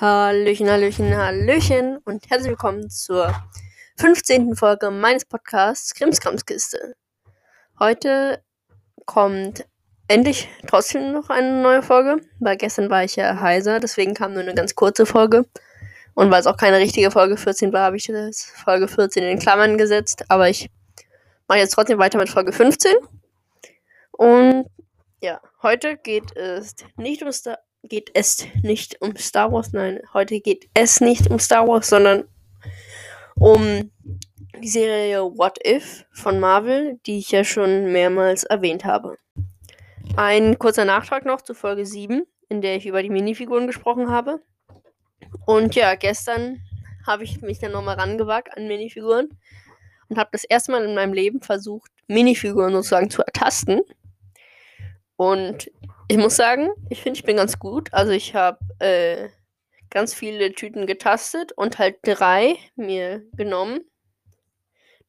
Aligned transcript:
Hallöchen, 0.00 0.70
Hallöchen, 0.70 1.16
Hallöchen 1.16 1.98
und 2.04 2.30
herzlich 2.30 2.50
willkommen 2.50 2.88
zur 2.88 3.34
15. 3.96 4.54
Folge 4.54 4.92
meines 4.92 5.24
Podcasts 5.24 5.92
Krimskramskiste. 5.92 6.94
Heute 7.80 8.40
kommt 9.06 9.66
endlich 10.06 10.48
trotzdem 10.68 11.10
noch 11.10 11.30
eine 11.30 11.62
neue 11.62 11.82
Folge, 11.82 12.22
weil 12.38 12.56
gestern 12.56 12.90
war 12.90 13.02
ich 13.02 13.16
ja 13.16 13.40
heiser, 13.40 13.80
deswegen 13.80 14.14
kam 14.14 14.34
nur 14.34 14.42
eine 14.42 14.54
ganz 14.54 14.76
kurze 14.76 15.04
Folge. 15.04 15.46
Und 16.14 16.30
weil 16.30 16.42
es 16.42 16.46
auch 16.46 16.56
keine 16.56 16.78
richtige 16.78 17.10
Folge 17.10 17.36
14 17.36 17.72
war, 17.72 17.86
habe 17.86 17.96
ich 17.96 18.06
das 18.06 18.44
Folge 18.44 18.86
14 18.86 19.24
in 19.24 19.40
Klammern 19.40 19.78
gesetzt. 19.78 20.26
Aber 20.28 20.48
ich 20.48 20.70
mache 21.48 21.58
jetzt 21.58 21.72
trotzdem 21.72 21.98
weiter 21.98 22.18
mit 22.18 22.28
Folge 22.28 22.52
15. 22.52 22.92
Und 24.12 24.66
ja, 25.20 25.40
heute 25.60 25.96
geht 25.96 26.36
es 26.36 26.76
nicht 26.96 27.20
um 27.24 27.32
Star 27.32 27.58
geht 27.82 28.10
es 28.14 28.46
nicht 28.62 29.00
um 29.00 29.16
Star 29.16 29.52
Wars. 29.52 29.72
Nein, 29.72 30.00
heute 30.12 30.40
geht 30.40 30.68
es 30.74 31.00
nicht 31.00 31.30
um 31.30 31.38
Star 31.38 31.66
Wars, 31.66 31.88
sondern 31.88 32.24
um 33.36 33.90
die 34.60 34.68
Serie 34.68 35.22
What 35.22 35.58
If 35.66 36.04
von 36.12 36.40
Marvel, 36.40 36.98
die 37.06 37.18
ich 37.18 37.30
ja 37.30 37.44
schon 37.44 37.92
mehrmals 37.92 38.44
erwähnt 38.44 38.84
habe. 38.84 39.18
Ein 40.16 40.58
kurzer 40.58 40.84
Nachtrag 40.84 41.24
noch 41.24 41.42
zu 41.42 41.54
Folge 41.54 41.86
7, 41.86 42.24
in 42.48 42.60
der 42.60 42.76
ich 42.76 42.86
über 42.86 43.02
die 43.02 43.10
Minifiguren 43.10 43.66
gesprochen 43.66 44.10
habe. 44.10 44.40
Und 45.46 45.74
ja, 45.74 45.94
gestern 45.94 46.62
habe 47.06 47.24
ich 47.24 47.40
mich 47.40 47.58
dann 47.58 47.72
nochmal 47.72 47.96
rangewagt 47.96 48.56
an 48.56 48.66
Minifiguren 48.66 49.38
und 50.08 50.18
habe 50.18 50.30
das 50.32 50.44
erste 50.44 50.72
Mal 50.72 50.84
in 50.84 50.94
meinem 50.94 51.12
Leben 51.12 51.40
versucht, 51.40 51.90
Minifiguren 52.06 52.72
sozusagen 52.72 53.10
zu 53.10 53.22
ertasten. 53.22 53.82
Und 55.16 55.70
ich 56.08 56.16
muss 56.16 56.36
sagen, 56.36 56.70
ich 56.88 57.02
finde, 57.02 57.18
ich 57.18 57.24
bin 57.24 57.36
ganz 57.36 57.58
gut. 57.58 57.92
Also 57.92 58.12
ich 58.12 58.34
habe 58.34 58.58
äh, 58.78 59.28
ganz 59.90 60.14
viele 60.14 60.52
Tüten 60.52 60.86
getastet 60.86 61.52
und 61.52 61.78
halt 61.78 61.98
drei 62.02 62.56
mir 62.76 63.22
genommen. 63.34 63.80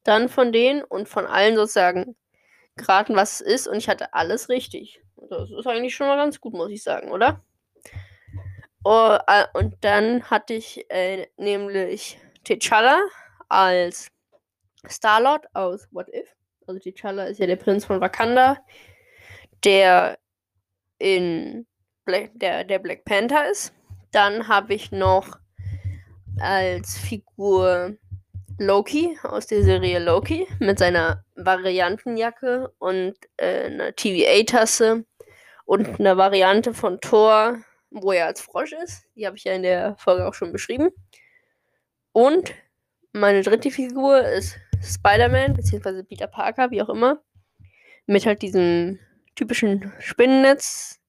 Dann 0.04 0.28
von 0.28 0.52
denen 0.52 0.82
und 0.84 1.08
von 1.08 1.26
allen 1.26 1.56
sozusagen 1.56 2.16
geraten, 2.76 3.16
was 3.16 3.40
es 3.40 3.40
ist. 3.40 3.68
Und 3.68 3.78
ich 3.78 3.88
hatte 3.88 4.12
alles 4.12 4.48
richtig. 4.50 5.00
Das 5.28 5.50
ist 5.50 5.66
eigentlich 5.66 5.94
schon 5.94 6.06
mal 6.06 6.16
ganz 6.16 6.40
gut, 6.40 6.52
muss 6.52 6.70
ich 6.70 6.82
sagen, 6.82 7.10
oder? 7.10 7.42
Oh, 8.84 9.16
äh, 9.26 9.44
und 9.54 9.76
dann 9.82 10.24
hatte 10.30 10.54
ich 10.54 10.90
äh, 10.90 11.26
nämlich 11.36 12.18
T'Challa 12.46 12.98
als 13.48 14.10
Starlord 14.86 15.46
aus 15.54 15.88
What 15.92 16.08
If. 16.08 16.34
Also 16.66 16.80
T'Challa 16.80 17.26
ist 17.26 17.40
ja 17.40 17.46
der 17.46 17.56
Prinz 17.56 17.84
von 17.84 18.00
Wakanda, 18.00 18.58
der 19.64 20.18
in 21.00 21.66
Black, 22.04 22.30
der, 22.34 22.64
der 22.64 22.78
Black 22.78 23.04
Panther 23.04 23.50
ist. 23.50 23.72
Dann 24.12 24.46
habe 24.46 24.74
ich 24.74 24.92
noch 24.92 25.38
als 26.38 26.96
Figur 26.96 27.96
Loki 28.58 29.18
aus 29.22 29.46
der 29.46 29.62
Serie 29.64 29.98
Loki 29.98 30.46
mit 30.58 30.78
seiner 30.78 31.24
Variantenjacke 31.34 32.72
und 32.78 33.14
äh, 33.38 33.64
einer 33.64 33.96
TVA-Tasse 33.96 35.04
und 35.64 35.98
einer 35.98 36.16
Variante 36.16 36.74
von 36.74 37.00
Thor, 37.00 37.58
wo 37.90 38.12
er 38.12 38.26
als 38.26 38.40
Frosch 38.40 38.72
ist. 38.72 39.04
Die 39.16 39.26
habe 39.26 39.36
ich 39.36 39.44
ja 39.44 39.54
in 39.54 39.62
der 39.62 39.96
Folge 39.96 40.26
auch 40.26 40.34
schon 40.34 40.52
beschrieben. 40.52 40.90
Und 42.12 42.52
meine 43.12 43.42
dritte 43.42 43.70
Figur 43.70 44.20
ist 44.20 44.58
Spider-Man, 44.82 45.54
beziehungsweise 45.54 46.04
Peter 46.04 46.26
Parker, 46.26 46.70
wie 46.70 46.82
auch 46.82 46.88
immer. 46.88 47.22
Mit 48.06 48.26
halt 48.26 48.42
diesem 48.42 48.98
typischen 49.40 49.90
Spinnennetz, 50.00 51.00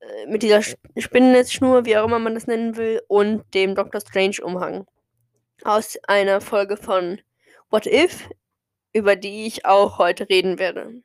äh, 0.00 0.26
mit 0.26 0.42
dieser 0.42 0.60
Spinnennetzschnur, 0.62 1.86
wie 1.86 1.96
auch 1.96 2.04
immer 2.04 2.18
man 2.18 2.34
das 2.34 2.46
nennen 2.46 2.76
will, 2.76 3.00
und 3.08 3.42
dem 3.54 3.74
Doctor 3.74 4.02
Strange 4.02 4.36
Umhang. 4.42 4.86
Aus 5.64 5.98
einer 6.06 6.42
Folge 6.42 6.76
von 6.76 7.18
What 7.70 7.86
If, 7.86 8.28
über 8.92 9.16
die 9.16 9.46
ich 9.46 9.64
auch 9.64 9.96
heute 9.98 10.28
reden 10.28 10.58
werde. 10.58 11.02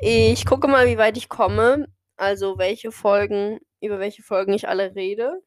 Ich 0.00 0.46
gucke 0.46 0.68
mal, 0.68 0.86
wie 0.86 0.98
weit 0.98 1.16
ich 1.16 1.28
komme, 1.28 1.88
also 2.16 2.56
welche 2.56 2.92
Folgen, 2.92 3.58
über 3.80 3.98
welche 3.98 4.22
Folgen 4.22 4.52
ich 4.52 4.68
alle 4.68 4.94
rede. 4.94 5.42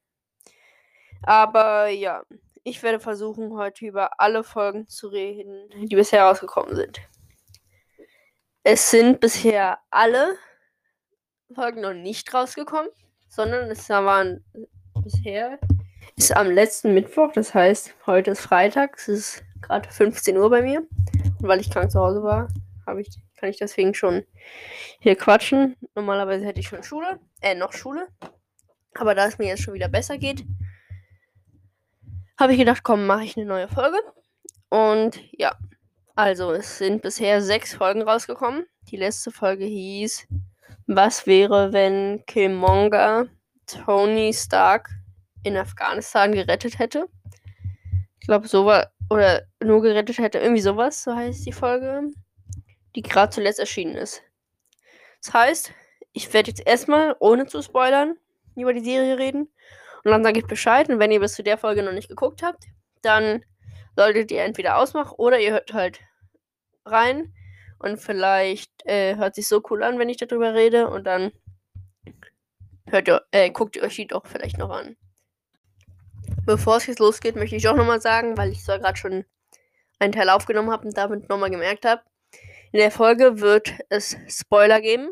Aber 1.21 1.87
ja, 1.87 2.23
ich 2.65 2.83
werde 2.83 2.99
versuchen, 2.99 3.55
heute 3.57 3.85
über 3.85 4.19
alle 4.19 4.43
Folgen 4.43 4.89
zu 4.89 5.07
reden, 5.07 5.69
die 5.87 5.95
bisher 5.95 6.23
rausgekommen 6.25 6.75
sind. 6.75 6.99
Es 8.65 8.91
sind 8.91 9.19
bisher 9.19 9.79
alle 9.89 10.37
Folgen 11.53 11.81
noch 11.81 11.93
nicht 11.93 12.33
rausgekommen, 12.33 12.89
sondern 13.27 13.69
es 13.69 13.89
waren 13.89 14.45
bisher 15.03 15.59
ist 16.15 16.35
am 16.35 16.49
letzten 16.49 16.93
Mittwoch, 16.93 17.33
das 17.33 17.53
heißt, 17.53 17.93
heute 18.05 18.31
ist 18.31 18.41
Freitag, 18.41 18.97
es 18.97 19.07
ist 19.09 19.43
gerade 19.61 19.89
15 19.89 20.37
Uhr 20.37 20.49
bei 20.49 20.61
mir. 20.61 20.79
Und 20.79 21.47
weil 21.47 21.59
ich 21.59 21.71
krank 21.71 21.91
zu 21.91 21.99
Hause 21.99 22.23
war, 22.23 22.47
ich, 22.99 23.09
kann 23.35 23.49
ich 23.49 23.57
deswegen 23.57 23.93
schon 23.93 24.23
hier 24.99 25.17
quatschen. 25.17 25.75
Normalerweise 25.95 26.45
hätte 26.45 26.61
ich 26.61 26.67
schon 26.69 26.83
Schule, 26.83 27.19
äh, 27.41 27.55
noch 27.55 27.73
Schule. 27.73 28.07
Aber 28.93 29.13
da 29.13 29.25
es 29.25 29.39
mir 29.39 29.47
jetzt 29.47 29.63
schon 29.63 29.73
wieder 29.73 29.89
besser 29.89 30.17
geht, 30.17 30.45
habe 32.39 32.53
ich 32.53 32.59
gedacht, 32.59 32.83
komm, 32.83 33.05
mache 33.07 33.25
ich 33.25 33.35
eine 33.35 33.45
neue 33.45 33.67
Folge. 33.67 33.97
Und 34.69 35.19
ja, 35.33 35.57
also, 36.15 36.51
es 36.51 36.77
sind 36.77 37.01
bisher 37.01 37.41
sechs 37.41 37.73
Folgen 37.73 38.03
rausgekommen. 38.03 38.65
Die 38.89 38.97
letzte 38.97 39.31
Folge 39.31 39.65
hieß 39.65 40.27
Was 40.87 41.25
wäre, 41.25 41.73
wenn 41.73 42.23
Killmonger 42.27 43.27
Tony 43.65 44.31
Stark 44.33 44.89
in 45.43 45.57
Afghanistan 45.57 46.31
gerettet 46.31 46.77
hätte? 46.77 47.07
Ich 48.19 48.27
glaube, 48.27 48.47
so 48.47 48.65
war. 48.65 48.91
Oder 49.09 49.43
nur 49.61 49.81
gerettet 49.81 50.19
hätte. 50.19 50.39
Irgendwie 50.39 50.61
sowas, 50.61 51.03
so 51.03 51.15
heißt 51.15 51.45
die 51.45 51.51
Folge. 51.51 52.11
Die 52.95 53.01
gerade 53.01 53.31
zuletzt 53.31 53.59
erschienen 53.59 53.95
ist. 53.95 54.21
Das 55.23 55.33
heißt, 55.33 55.73
ich 56.11 56.31
werde 56.31 56.51
jetzt 56.51 56.65
erstmal, 56.65 57.15
ohne 57.19 57.47
zu 57.47 57.61
spoilern, 57.61 58.15
über 58.55 58.73
die 58.73 58.83
Serie 58.83 59.17
reden. 59.17 59.49
Und 60.03 60.11
dann 60.11 60.23
sage 60.23 60.39
ich 60.39 60.45
Bescheid. 60.45 60.89
Und 60.89 60.99
wenn 60.99 61.11
ihr 61.11 61.19
bis 61.19 61.33
zu 61.33 61.43
der 61.43 61.57
Folge 61.57 61.81
noch 61.81 61.91
nicht 61.91 62.09
geguckt 62.09 62.43
habt, 62.43 62.65
dann 63.01 63.43
solltet 63.95 64.31
ihr 64.31 64.43
entweder 64.43 64.77
ausmachen 64.77 65.15
oder 65.17 65.39
ihr 65.39 65.51
hört 65.51 65.73
halt 65.73 65.99
rein 66.85 67.33
und 67.79 67.97
vielleicht 67.97 68.71
äh, 68.85 69.15
hört 69.15 69.35
sich 69.35 69.47
so 69.47 69.61
cool 69.69 69.83
an, 69.83 69.99
wenn 69.99 70.09
ich 70.09 70.17
darüber 70.17 70.53
rede 70.53 70.89
und 70.89 71.05
dann 71.05 71.31
hört 72.87 73.07
ihr, 73.07 73.25
äh, 73.31 73.49
guckt 73.49 73.75
ihr 73.75 73.83
euch 73.83 73.95
die 73.95 74.07
doch 74.07 74.25
vielleicht 74.25 74.57
noch 74.57 74.69
an. 74.69 74.95
Bevor 76.45 76.77
es 76.77 76.87
jetzt 76.87 76.99
losgeht, 76.99 77.35
möchte 77.35 77.55
ich 77.55 77.67
auch 77.67 77.75
nochmal 77.75 78.01
sagen, 78.01 78.37
weil 78.37 78.51
ich 78.51 78.63
zwar 78.63 78.79
gerade 78.79 78.97
schon 78.97 79.25
einen 79.99 80.13
Teil 80.13 80.29
aufgenommen 80.29 80.71
habe 80.71 80.87
und 80.87 80.97
damit 80.97 81.29
nochmal 81.29 81.49
gemerkt 81.49 81.85
habe, 81.85 82.01
in 82.71 82.79
der 82.79 82.91
Folge 82.91 83.39
wird 83.39 83.73
es 83.89 84.17
Spoiler 84.27 84.81
geben 84.81 85.09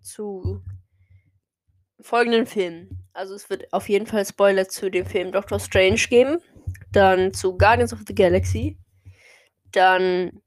zu 0.00 0.62
folgenden 2.00 2.46
Filmen. 2.46 3.08
Also 3.12 3.34
es 3.34 3.50
wird 3.50 3.72
auf 3.72 3.88
jeden 3.88 4.06
Fall 4.06 4.24
Spoiler 4.24 4.68
zu 4.68 4.90
dem 4.90 5.06
Film 5.06 5.32
Doctor 5.32 5.58
Strange 5.58 6.00
geben 6.08 6.38
dann 6.94 7.32
zu 7.32 7.56
Guardians 7.56 7.92
of 7.92 8.00
the 8.06 8.14
Galaxy, 8.14 8.78
dann 9.72 10.40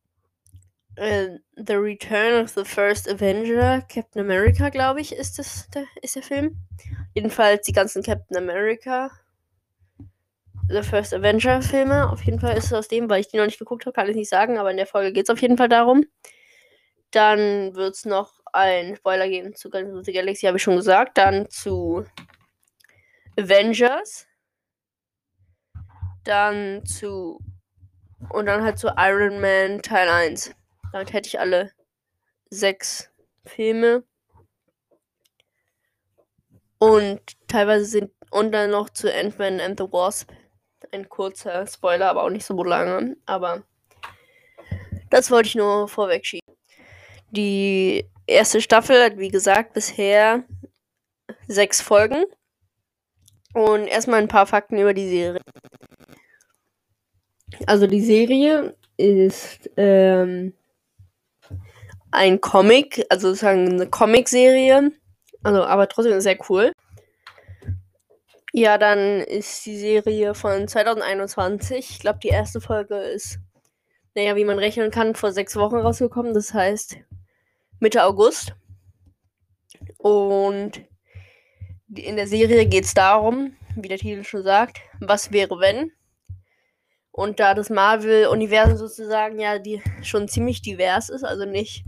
äh, 0.96 1.38
The 1.56 1.76
Return 1.76 2.44
of 2.44 2.50
the 2.50 2.66
First 2.66 3.10
Avenger, 3.10 3.82
Captain 3.82 4.22
America, 4.22 4.70
glaube 4.70 5.02
ich, 5.02 5.14
ist 5.14 5.40
das 5.40 5.70
der, 5.70 5.86
ist 6.02 6.16
der 6.16 6.24
Film. 6.24 6.58
Jedenfalls 7.14 7.66
die 7.66 7.74
ganzen 7.74 8.04
Captain 8.04 8.38
America, 8.38 9.12
The 10.70 10.84
First 10.84 11.14
Avenger 11.14 11.62
Filme. 11.62 12.10
Auf 12.12 12.24
jeden 12.24 12.40
Fall 12.40 12.58
ist 12.58 12.66
es 12.66 12.74
aus 12.74 12.88
dem, 12.88 13.10
weil 13.10 13.22
ich 13.22 13.30
die 13.30 13.38
noch 13.38 13.46
nicht 13.46 13.60
geguckt 13.60 13.86
habe, 13.86 13.94
kann 13.94 14.10
ich 14.10 14.16
nicht 14.16 14.30
sagen, 14.30 14.58
aber 14.58 14.72
in 14.72 14.78
der 14.78 14.88
Folge 14.88 15.14
geht 15.14 15.26
es 15.26 15.30
auf 15.30 15.42
jeden 15.42 15.58
Fall 15.58 15.70
darum. 15.70 16.06
Dann 17.12 17.74
wird 17.76 17.96
es 17.96 18.06
noch 18.06 18.42
ein 18.52 18.96
Spoiler 18.96 19.30
geben 19.30 19.56
zu 19.56 19.70
Guardians 19.70 20.00
of 20.00 20.06
the 20.06 20.14
Galaxy, 20.14 20.46
habe 20.46 20.58
ich 20.58 20.64
schon 20.64 20.76
gesagt. 20.76 21.18
Dann 21.18 21.50
zu 21.50 22.06
Avengers 23.38 24.28
dann 26.28 26.86
zu. 26.86 27.40
Und 28.30 28.48
dann 28.48 28.64
halt 28.64 28.80
zu 28.80 28.90
Iron 28.98 29.40
Man 29.40 29.82
Teil 29.82 30.10
1. 30.10 30.54
Damit 30.92 31.14
hätte 31.14 31.28
ich 31.28 31.40
alle 31.40 31.72
sechs 32.50 33.12
Filme. 33.46 34.04
Und 36.80 37.22
teilweise 37.48 37.86
sind. 37.86 38.12
Und 38.30 38.52
dann 38.52 38.72
noch 38.72 38.90
zu 38.90 39.14
Ant-Man 39.14 39.62
and 39.62 39.80
the 39.80 39.86
Wasp. 39.86 40.32
Ein 40.92 41.08
kurzer 41.08 41.66
Spoiler, 41.66 42.10
aber 42.10 42.24
auch 42.24 42.30
nicht 42.30 42.46
so 42.46 42.62
lange. 42.64 43.16
Aber 43.26 43.64
das 45.10 45.32
wollte 45.32 45.48
ich 45.48 45.56
nur 45.56 45.88
vorweg 45.88 46.26
schieben. 46.26 46.56
Die 47.32 48.06
erste 48.26 48.62
Staffel 48.62 49.02
hat, 49.02 49.18
wie 49.18 49.30
gesagt, 49.30 49.74
bisher 49.74 50.44
sechs 51.48 51.82
Folgen. 51.82 52.26
Und 53.54 53.88
erstmal 53.88 54.22
ein 54.22 54.28
paar 54.28 54.46
Fakten 54.46 54.78
über 54.78 54.94
die 54.94 55.08
Serie. 55.08 55.42
Also 57.66 57.88
die 57.88 58.02
Serie 58.02 58.76
ist 58.98 59.70
ähm, 59.78 60.54
ein 62.12 62.42
Comic, 62.42 63.06
also 63.10 63.30
sozusagen 63.30 63.68
eine 63.70 63.88
Comic-Serie. 63.88 64.92
Also, 65.44 65.64
aber 65.64 65.88
trotzdem 65.88 66.20
sehr 66.20 66.38
cool. 66.50 66.72
Ja, 68.54 68.78
dann 68.78 69.22
ist 69.22 69.66
die 69.66 69.78
Serie 69.78 70.34
von 70.34 70.68
2021. 70.68 71.78
Ich 71.92 72.00
glaube, 72.00 72.20
die 72.24 72.30
erste 72.30 72.60
Folge 72.60 72.96
ist, 72.96 73.40
naja, 74.16 74.36
wie 74.36 74.46
man 74.46 74.58
rechnen 74.58 74.90
kann, 74.90 75.16
vor 75.16 75.32
sechs 75.32 75.56
Wochen 75.56 75.76
rausgekommen. 75.76 76.34
Das 76.34 76.54
heißt 76.54 76.98
Mitte 77.80 78.04
August. 78.04 78.56
Und 79.98 80.82
in 81.94 82.16
der 82.16 82.28
Serie 82.28 82.66
geht 82.66 82.86
es 82.86 82.94
darum, 82.94 83.56
wie 83.76 83.88
der 83.88 84.00
Titel 84.00 84.24
schon 84.24 84.44
sagt, 84.44 84.80
was 85.00 85.32
wäre 85.32 85.60
wenn. 85.60 85.92
Und 87.18 87.40
da 87.40 87.56
das 87.56 87.72
Marvel-Universum 87.72 88.78
sozusagen 88.78 89.40
ja 89.40 89.58
die 89.58 89.82
schon 90.04 90.28
ziemlich 90.28 90.62
divers 90.62 91.10
ist, 91.10 91.24
also 91.24 91.46
nicht 91.46 91.84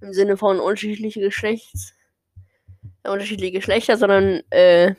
im 0.00 0.14
Sinne 0.14 0.38
von 0.38 0.60
unterschiedliche 0.60 1.20
Geschlechts, 1.20 1.92
unterschiedliche 3.04 3.52
Geschlechter, 3.52 3.98
sondern 3.98 4.40
äh, 4.48 4.94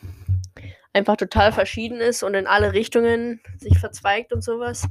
einfach 0.93 1.17
total 1.17 1.51
verschieden 1.51 2.01
ist 2.01 2.21
und 2.21 2.35
in 2.35 2.45
alle 2.45 2.73
Richtungen 2.73 3.41
sich 3.57 3.79
verzweigt 3.79 4.31
und 4.31 4.43
sowas. 4.43 4.87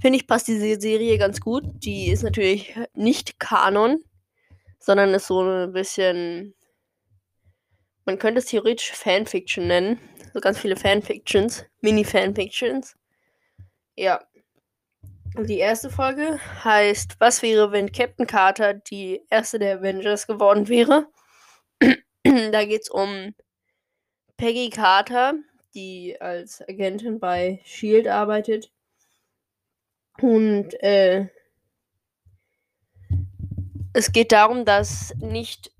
Finde 0.00 0.18
ich, 0.18 0.26
passt 0.26 0.48
diese 0.48 0.80
Serie 0.80 1.16
ganz 1.16 1.40
gut. 1.40 1.62
Die 1.84 2.08
ist 2.08 2.24
natürlich 2.24 2.74
nicht 2.94 3.38
Kanon, 3.38 4.02
sondern 4.80 5.14
ist 5.14 5.28
so 5.28 5.40
ein 5.40 5.72
bisschen. 5.72 6.56
Man 8.06 8.18
könnte 8.18 8.40
es 8.40 8.46
theoretisch 8.46 8.90
Fanfiction 8.90 9.68
nennen. 9.68 10.00
So 10.32 10.40
ganz 10.40 10.58
viele 10.58 10.74
Fanfictions, 10.74 11.64
Mini-Fanfictions. 11.80 12.96
Ja. 13.96 14.24
Die 15.36 15.58
erste 15.58 15.90
Folge 15.90 16.38
heißt, 16.62 17.16
was 17.18 17.42
wäre, 17.42 17.72
wenn 17.72 17.90
Captain 17.90 18.26
Carter 18.26 18.74
die 18.74 19.22
erste 19.30 19.58
der 19.58 19.78
Avengers 19.78 20.26
geworden 20.26 20.68
wäre? 20.68 21.08
da 22.24 22.64
geht 22.64 22.82
es 22.82 22.88
um 22.88 23.34
Peggy 24.36 24.70
Carter, 24.70 25.34
die 25.74 26.20
als 26.20 26.62
Agentin 26.68 27.18
bei 27.18 27.60
Shield 27.64 28.06
arbeitet. 28.06 28.70
Und 30.20 30.74
äh, 30.82 31.28
es 33.92 34.12
geht 34.12 34.32
darum, 34.32 34.64
dass 34.64 35.14
nicht 35.16 35.72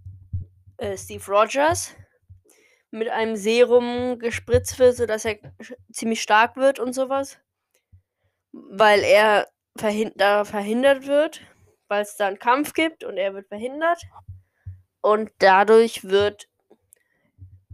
äh, 0.78 0.96
Steve 0.96 1.24
Rogers 1.26 1.94
mit 2.90 3.08
einem 3.08 3.36
Serum 3.36 4.18
gespritzt 4.18 4.78
wird, 4.78 4.96
sodass 4.96 5.24
er 5.24 5.38
ziemlich 5.92 6.22
stark 6.22 6.56
wird 6.56 6.78
und 6.78 6.92
sowas, 6.92 7.38
weil 8.54 9.00
er 9.02 9.48
verhind 9.76 10.14
verhindert 10.16 11.06
wird, 11.06 11.40
weil 11.88 12.02
es 12.02 12.16
da 12.16 12.28
einen 12.28 12.38
Kampf 12.38 12.72
gibt 12.72 13.04
und 13.04 13.16
er 13.16 13.34
wird 13.34 13.48
verhindert. 13.48 14.02
Und 15.00 15.30
dadurch 15.38 16.04
wird 16.04 16.48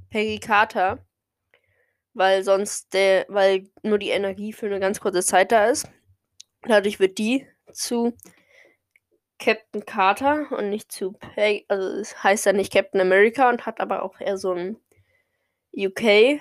Peggy 0.08 0.40
Carter, 0.40 0.98
weil 2.14 2.42
sonst 2.42 2.92
der, 2.94 3.26
weil 3.28 3.68
nur 3.82 3.98
die 3.98 4.08
Energie 4.08 4.52
für 4.52 4.66
eine 4.66 4.80
ganz 4.80 5.00
kurze 5.00 5.22
Zeit 5.22 5.52
da 5.52 5.66
ist. 5.66 5.88
Dadurch 6.62 6.98
wird 6.98 7.18
die 7.18 7.46
zu 7.72 8.16
Captain 9.38 9.84
Carter 9.86 10.50
und 10.50 10.70
nicht 10.70 10.90
zu 10.90 11.12
Peggy, 11.12 11.66
also 11.68 11.88
es 11.88 12.22
heißt 12.22 12.46
ja 12.46 12.52
nicht 12.52 12.72
Captain 12.72 13.00
America 13.00 13.48
und 13.48 13.66
hat 13.66 13.80
aber 13.80 14.02
auch 14.02 14.18
eher 14.20 14.36
so 14.38 14.52
einen 14.52 14.76
UK, 15.76 16.40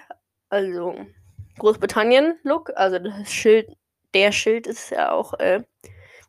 also 0.50 0.96
Großbritannien-Look. 1.60 2.72
Also 2.76 3.00
das 3.00 3.32
Schild 3.32 3.70
der 4.14 4.32
Schild 4.32 4.68
ist 4.68 4.92
ja 4.92 5.12
auch 5.12 5.34
äh, 5.36 5.64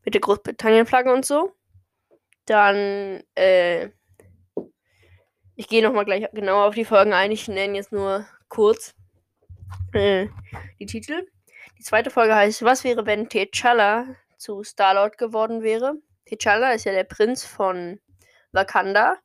mit 0.05 0.15
der 0.15 0.21
Großbritannien-Flagge 0.21 1.13
und 1.13 1.25
so. 1.25 1.55
Dann, 2.47 3.23
äh, 3.35 3.91
ich 5.55 5.69
gehe 5.69 5.83
nochmal 5.83 6.05
gleich 6.05 6.27
genau 6.33 6.67
auf 6.67 6.75
die 6.75 6.85
Folgen 6.85 7.13
ein. 7.13 7.33
Ich 7.33 7.49
nenne 7.49 7.77
jetzt 7.77 7.93
nur 7.93 8.27
kurz 8.49 8.95
äh, 9.93 10.29
die 10.79 10.87
Titel. 10.87 11.27
Die 11.79 11.83
zweite 11.83 12.11
Folge 12.11 12.35
heißt, 12.35 12.63
was 12.63 12.85
wäre, 12.85 13.07
wenn 13.07 13.29
T'Challa 13.29 14.15
zu 14.37 14.63
Star-Lord 14.63 15.19
geworden 15.19 15.63
wäre? 15.63 15.95
T'Challa 16.29 16.75
ist 16.75 16.85
ja 16.85 16.93
der 16.93 17.05
Prinz 17.05 17.45
von 17.45 18.01
Wakanda, 18.53 19.17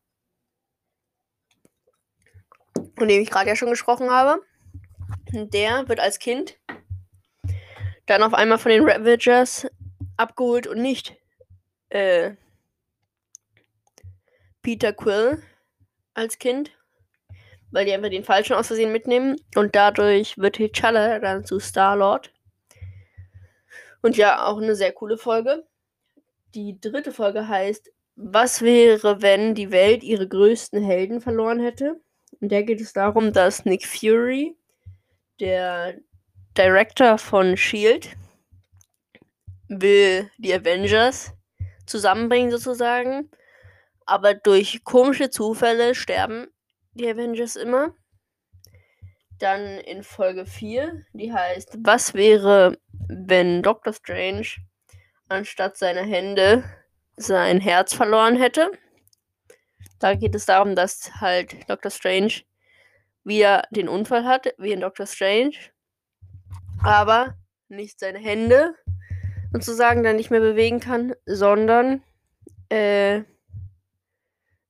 von 2.98 3.08
dem 3.08 3.22
ich 3.22 3.30
gerade 3.30 3.50
ja 3.50 3.56
schon 3.56 3.70
gesprochen 3.70 4.10
habe. 4.10 4.42
Der 5.32 5.88
wird 5.88 6.00
als 6.00 6.20
Kind 6.20 6.58
dann 8.06 8.24
auf 8.24 8.34
einmal 8.34 8.58
von 8.58 8.72
den 8.72 8.88
Ravagers 8.88 9.68
abgeholt 10.18 10.68
und 10.68 10.82
nicht 10.82 11.16
äh, 11.90 12.32
Peter 14.62 14.94
Quill 14.94 15.42
als 16.14 16.40
Kind, 16.40 16.72
weil 17.72 17.86
die 17.86 17.94
einfach 17.94 18.10
den 18.10 18.24
falschen 18.24 18.54
aus 18.54 18.68
Versehen 18.68 18.92
mitnehmen 18.92 19.36
und 19.56 19.76
dadurch 19.76 20.38
wird 20.38 20.58
T'Challa 20.58 21.20
dann 21.20 21.46
zu 21.46 21.60
Star-Lord. 21.60 22.32
Und 24.02 24.18
ja, 24.18 24.46
auch 24.46 24.62
eine 24.62 24.76
sehr 24.76 24.92
coole 24.92 25.18
Folge. 25.18 25.66
Die 26.54 26.80
dritte 26.80 27.12
Folge 27.12 27.48
heißt 27.48 27.92
Was 28.16 28.62
wäre, 28.62 29.22
wenn 29.22 29.56
die 29.56 29.72
Welt 29.72 30.04
ihre 30.04 30.28
größten 30.28 30.84
Helden 30.84 31.22
verloren 31.22 31.60
hätte? 31.60 32.00
Und 32.40 32.50
der 32.50 32.64
geht 32.64 32.82
es 32.82 32.94
darum, 32.94 33.34
dass 33.34 33.66
Nick 33.66 33.86
Fury, 33.86 34.56
der 35.40 36.00
Director 36.58 37.18
von 37.18 37.58
Shield 37.58 38.16
will 39.68 40.32
die 40.38 40.54
Avengers 40.54 41.34
zusammenbringen 41.86 42.50
sozusagen, 42.50 43.30
aber 44.06 44.36
durch 44.36 44.84
komische 44.86 45.30
Zufälle 45.30 45.96
sterben 45.96 46.48
die 46.94 47.10
Avengers 47.10 47.58
immer. 47.58 47.94
Dann 49.40 49.80
in 49.80 50.02
Folge 50.04 50.46
4, 50.46 51.06
die 51.12 51.34
heißt 51.34 51.78
Was 51.84 52.14
wäre, 52.14 52.78
wenn 53.10 53.62
Doctor 53.62 53.92
Strange 53.92 54.48
anstatt 55.28 55.76
seiner 55.76 56.04
Hände 56.04 56.64
sein 57.18 57.60
Herz 57.60 57.94
verloren 57.94 58.38
hätte? 58.38 58.72
Da 60.00 60.16
geht 60.16 60.36
es 60.36 60.46
darum, 60.46 60.74
dass 60.74 61.12
halt 61.20 61.70
Doctor 61.70 61.92
Strange 61.92 62.44
wieder 63.26 63.64
den 63.72 63.90
Unfall 63.90 64.24
hat, 64.24 64.54
wie 64.58 64.72
in 64.72 64.80
Doctor 64.80 65.06
Strange 65.06 65.56
aber 66.86 67.36
nicht 67.68 68.00
seine 68.00 68.20
Hände 68.20 68.76
sozusagen 69.52 70.04
dann 70.04 70.18
nicht 70.18 70.32
mehr 70.32 70.40
bewegen 70.40 70.80
kann, 70.80 71.14
sondern 71.26 72.04
äh, 72.70 73.24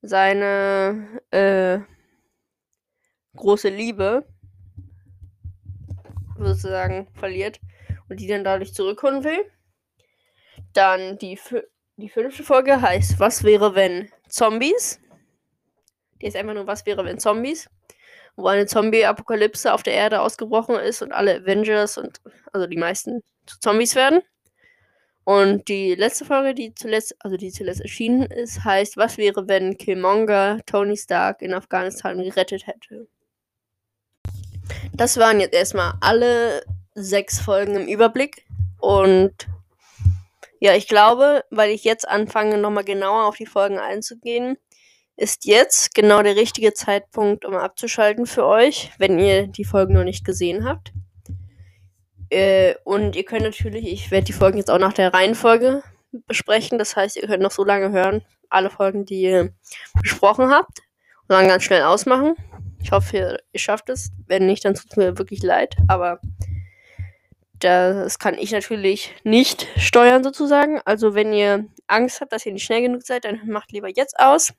seine 0.02 1.22
äh, 1.32 1.80
große 3.36 3.70
Liebe 3.70 4.26
sozusagen 6.38 7.08
verliert 7.16 7.60
und 8.10 8.20
die 8.20 8.28
dann 8.28 8.44
dadurch 8.44 8.74
zurückholen 8.74 9.24
will. 9.24 9.52
Dann 10.74 11.18
die, 11.18 11.40
die 11.98 12.10
fünfte 12.10 12.44
Folge 12.44 12.82
heißt 12.82 13.20
Was 13.20 13.44
wäre, 13.44 13.76
wenn 13.76 14.10
Zombies? 14.30 15.02
Die 16.22 16.28
ist 16.28 16.36
einfach 16.36 16.54
nur 16.54 16.68
Was 16.68 16.86
wäre, 16.86 17.04
wenn 17.06 17.20
Zombies? 17.20 17.70
Wo 18.36 18.48
eine 18.48 18.66
Zombie-Apokalypse 18.66 19.74
auf 19.74 19.84
der 19.84 19.94
Erde 19.94 20.22
ausgebrochen 20.22 20.76
ist 20.76 21.02
und 21.02 21.12
alle 21.12 21.38
Avengers 21.38 21.98
und 21.98 22.20
also 22.52 22.68
die 22.68 22.78
meisten 22.78 23.22
zu 23.46 23.60
Zombies 23.60 23.96
werden. 23.96 24.22
Und 25.24 25.68
die 25.70 25.96
letzte 25.96 26.24
Folge, 26.24 26.54
die 26.54 26.76
zuletzt, 26.76 27.16
also 27.20 27.36
die 27.36 27.52
zuletzt 27.52 27.82
erschienen 27.82 28.24
ist, 28.24 28.64
heißt, 28.64 28.96
was 28.96 29.18
wäre, 29.18 29.48
wenn 29.48 29.78
Killmonger 29.78 30.60
Tony 30.68 30.96
Stark 30.96 31.42
in 31.42 31.54
Afghanistan 31.54 32.18
gerettet 32.20 32.68
hätte? 32.68 33.08
Das 34.94 35.18
waren 35.18 35.40
jetzt 35.40 35.56
erstmal 35.56 35.94
alle 36.02 36.64
sechs 36.94 37.40
Folgen 37.40 37.76
im 37.76 37.88
Überblick. 37.88 38.46
Und 38.80 39.48
ja, 40.60 40.76
ich 40.76 40.88
glaube, 40.88 41.44
weil 41.50 41.72
ich 41.72 41.84
jetzt 41.84 42.08
anfange, 42.08 42.60
nochmal 42.60 42.84
genauer 42.84 43.26
auf 43.26 43.38
die 43.38 43.48
Folgen 43.48 43.80
einzugehen, 43.80 44.58
ist 45.18 45.46
jetzt 45.46 45.96
genau 45.96 46.22
der 46.22 46.36
richtige 46.36 46.74
Zeitpunkt, 46.74 47.46
um 47.46 47.56
abzuschalten 47.56 48.26
für 48.26 48.46
euch, 48.46 48.92
wenn 48.98 49.18
ihr 49.20 49.48
die 49.48 49.66
Folgen 49.66 49.94
noch 49.94 50.04
nicht 50.04 50.26
gesehen 50.26 50.66
habt. 50.66 50.92
Äh, 52.30 52.76
und 52.84 53.16
ihr 53.16 53.24
könnt 53.24 53.44
natürlich, 53.44 53.88
ich 53.88 54.12
werde 54.12 54.26
die 54.26 54.34
Folgen 54.34 54.58
jetzt 54.58 54.70
auch 54.72 54.80
nach 54.80 54.94
der 54.94 55.14
Reihenfolge 55.14 55.84
besprechen. 56.28 56.78
Das 56.78 56.96
heißt, 56.96 57.18
ihr 57.18 57.28
könnt 57.28 57.44
noch 57.44 57.52
so 57.52 57.64
lange 57.64 57.92
hören, 57.92 58.26
alle 58.50 58.70
Folgen, 58.70 59.06
die 59.06 59.22
ihr 59.22 59.54
besprochen 60.02 60.50
habt. 60.50 60.80
Und 61.28 61.30
dann 61.30 61.48
ganz 61.48 61.64
schnell 61.64 61.84
ausmachen. 61.84 62.36
Ich 62.82 62.92
hoffe, 62.92 63.18
ihr, 63.18 63.40
ihr 63.52 63.60
schafft 63.60 63.90
es. 63.90 64.12
Wenn 64.28 64.46
nicht, 64.46 64.66
dann 64.66 64.76
tut 64.76 64.92
es 64.92 64.98
mir 64.98 65.18
wirklich 65.18 65.42
leid. 65.42 65.76
Aber 65.88 66.20
das 67.60 68.20
kann 68.20 68.36
ich 68.38 68.52
natürlich 68.52 69.16
nicht 69.24 69.68
steuern 69.78 70.24
sozusagen. 70.24 70.82
Also 70.86 71.16
wenn 71.16 71.34
ihr 71.34 71.66
Angst 71.88 72.22
habt, 72.22 72.32
dass 72.32 72.46
ihr 72.46 72.54
nicht 72.54 72.66
schnell 72.66 72.82
genug 72.82 73.04
seid, 73.04 73.26
dann 73.26 73.48
macht 73.48 73.72
lieber 73.72 73.90
jetzt 73.90 74.20
aus. 74.20 74.54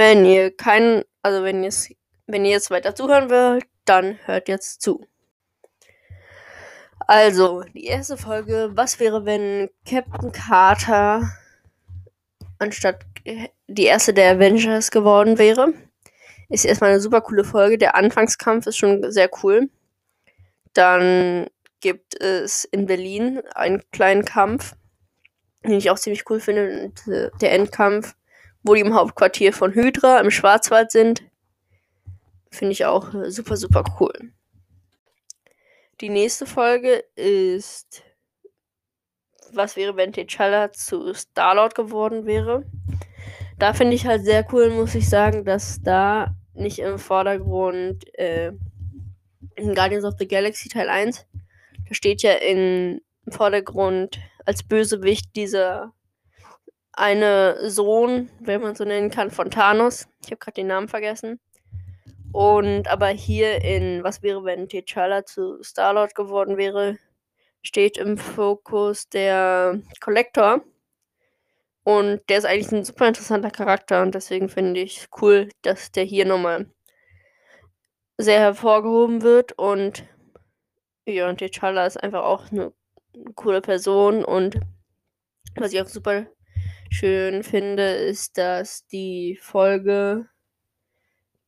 Wenn 0.00 0.24
ihr 0.24 0.56
keinen, 0.56 1.04
also 1.20 1.44
wenn 1.44 1.62
ihr 1.62 1.70
wenn 2.26 2.46
ihr 2.46 2.52
jetzt 2.52 2.70
weiter 2.70 2.94
zuhören 2.94 3.28
wollt, 3.28 3.66
dann 3.84 4.18
hört 4.24 4.48
jetzt 4.48 4.80
zu. 4.80 5.06
Also, 7.00 7.64
die 7.74 7.84
erste 7.84 8.16
Folge, 8.16 8.70
was 8.72 8.98
wäre, 8.98 9.26
wenn 9.26 9.68
Captain 9.86 10.32
Carter 10.32 11.30
anstatt 12.58 13.04
die 13.66 13.84
erste 13.84 14.14
der 14.14 14.36
Avengers 14.36 14.90
geworden 14.90 15.36
wäre? 15.36 15.74
ist 16.48 16.64
erstmal 16.64 16.92
eine 16.92 17.00
super 17.00 17.20
coole 17.20 17.44
Folge. 17.44 17.76
Der 17.76 17.94
Anfangskampf 17.94 18.66
ist 18.68 18.78
schon 18.78 19.12
sehr 19.12 19.28
cool. 19.42 19.68
Dann 20.72 21.46
gibt 21.80 22.18
es 22.18 22.64
in 22.64 22.86
Berlin 22.86 23.42
einen 23.54 23.82
kleinen 23.92 24.24
Kampf, 24.24 24.72
den 25.62 25.72
ich 25.72 25.90
auch 25.90 25.98
ziemlich 25.98 26.24
cool 26.30 26.40
finde. 26.40 26.90
Äh, 27.06 27.28
der 27.42 27.52
Endkampf, 27.52 28.14
wo 28.62 28.74
die 28.74 28.80
im 28.80 28.94
Hauptquartier 28.94 29.52
von 29.52 29.74
Hydra 29.74 30.20
im 30.20 30.30
Schwarzwald 30.30 30.90
sind. 30.90 31.22
Finde 32.50 32.72
ich 32.72 32.84
auch 32.84 33.12
super, 33.28 33.56
super 33.56 33.84
cool. 34.00 34.32
Die 36.00 36.08
nächste 36.08 36.46
Folge 36.46 37.04
ist 37.14 38.02
Was 39.52 39.76
wäre, 39.76 39.96
wenn 39.96 40.12
T'Challa 40.12 40.72
zu 40.72 41.12
Starlord 41.12 41.74
geworden 41.74 42.24
wäre? 42.26 42.64
Da 43.58 43.74
finde 43.74 43.94
ich 43.94 44.06
halt 44.06 44.24
sehr 44.24 44.46
cool, 44.52 44.70
muss 44.70 44.94
ich 44.94 45.08
sagen, 45.08 45.44
dass 45.44 45.82
da 45.82 46.34
nicht 46.54 46.78
im 46.78 46.98
Vordergrund 46.98 48.06
äh, 48.18 48.52
in 49.56 49.74
Guardians 49.74 50.04
of 50.04 50.14
the 50.18 50.26
Galaxy 50.26 50.68
Teil 50.68 50.88
1, 50.88 51.26
da 51.88 51.94
steht 51.94 52.22
ja 52.22 52.32
im 52.32 53.00
Vordergrund 53.28 54.18
als 54.46 54.62
Bösewicht 54.62 55.36
dieser 55.36 55.92
eine 57.00 57.70
Sohn, 57.70 58.30
wenn 58.40 58.60
man 58.60 58.74
so 58.74 58.84
nennen 58.84 59.10
kann, 59.10 59.30
von 59.30 59.50
Thanos. 59.50 60.06
Ich 60.22 60.26
habe 60.26 60.36
gerade 60.36 60.56
den 60.56 60.66
Namen 60.66 60.86
vergessen. 60.86 61.40
Und 62.32 62.88
aber 62.88 63.08
hier 63.08 63.64
in 63.64 64.04
Was 64.04 64.22
wäre, 64.22 64.44
wenn 64.44 64.68
T'Challa 64.68 65.24
zu 65.24 65.62
Star-Lord 65.62 66.14
geworden 66.14 66.58
wäre, 66.58 66.98
steht 67.62 67.96
im 67.96 68.18
Fokus 68.18 69.08
der 69.08 69.80
Collector. 70.00 70.62
Und 71.84 72.20
der 72.28 72.38
ist 72.38 72.44
eigentlich 72.44 72.70
ein 72.70 72.84
super 72.84 73.08
interessanter 73.08 73.50
Charakter 73.50 74.02
und 74.02 74.14
deswegen 74.14 74.50
finde 74.50 74.80
ich 74.80 75.08
cool, 75.22 75.48
dass 75.62 75.90
der 75.92 76.04
hier 76.04 76.26
nochmal 76.26 76.66
sehr 78.18 78.40
hervorgehoben 78.40 79.22
wird. 79.22 79.52
Und 79.58 80.04
ja, 81.06 81.28
und 81.30 81.40
T'Challa 81.40 81.86
ist 81.86 81.96
einfach 81.96 82.24
auch 82.24 82.52
eine 82.52 82.72
coole 83.34 83.62
Person 83.62 84.22
und 84.22 84.60
was 85.56 85.72
ich 85.72 85.80
auch 85.80 85.86
super 85.86 86.26
schön 86.90 87.42
finde, 87.42 87.84
ist, 87.92 88.36
dass 88.36 88.86
die 88.88 89.38
Folge 89.40 90.28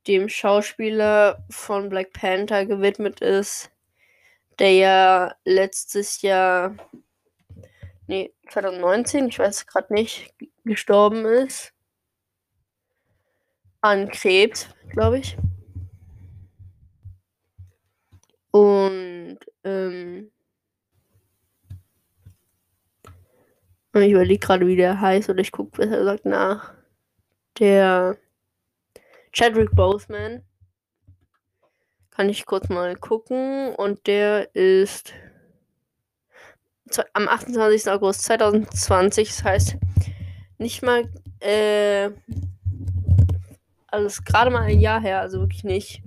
dem 0.06 0.28
Schauspieler 0.28 1.44
von 1.50 1.88
Black 1.88 2.12
Panther 2.12 2.66
gewidmet 2.66 3.20
ist, 3.20 3.70
der 4.58 4.72
ja 4.72 5.34
letztes 5.44 6.22
Jahr, 6.22 6.75
nee, 8.06 8.32
2019, 8.50 9.28
ich 9.28 9.38
weiß 9.38 9.66
gerade 9.66 9.92
nicht, 9.92 10.34
gestorben 10.64 11.25
ist. 11.25 11.72
An 13.80 14.08
Krebs, 14.08 14.68
glaube 14.90 15.18
ich. 15.18 15.37
Und, 18.50 19.38
ähm, 19.64 20.32
ich 24.00 24.12
überlege 24.12 24.38
gerade, 24.38 24.66
wie 24.66 24.76
der 24.76 25.00
heißt, 25.00 25.28
oder 25.28 25.40
ich 25.40 25.52
gucke 25.52 25.76
besser 25.76 25.99
gesagt 25.99 26.25
nach. 26.25 26.72
Der 27.58 28.16
Chadwick 29.32 29.75
Boseman. 29.75 30.42
Kann 32.11 32.28
ich 32.28 32.46
kurz 32.46 32.68
mal 32.68 32.96
gucken. 32.96 33.75
Und 33.75 34.06
der 34.06 34.54
ist 34.54 35.12
am 37.12 37.28
28. 37.28 37.90
August 37.90 38.22
2020. 38.22 39.28
Das 39.28 39.44
heißt, 39.44 39.76
nicht 40.58 40.82
mal, 40.82 41.08
äh, 41.40 42.11
also 43.88 44.22
gerade 44.25 44.50
mal 44.50 44.62
ein 44.62 44.80
Jahr 44.80 45.00
her, 45.00 45.20
also 45.20 45.40
wirklich 45.40 45.64
nicht 45.64 46.02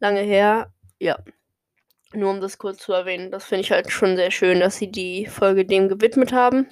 lange 0.00 0.20
her. 0.20 0.72
Ja. 0.98 1.18
Nur 2.12 2.30
um 2.30 2.40
das 2.40 2.58
kurz 2.58 2.78
zu 2.78 2.92
erwähnen. 2.92 3.30
Das 3.30 3.44
finde 3.44 3.62
ich 3.62 3.70
halt 3.70 3.90
schon 3.90 4.16
sehr 4.16 4.30
schön, 4.30 4.60
dass 4.60 4.76
sie 4.76 4.90
die 4.90 5.26
Folge 5.26 5.64
dem 5.66 5.88
gewidmet 5.88 6.32
haben. 6.32 6.66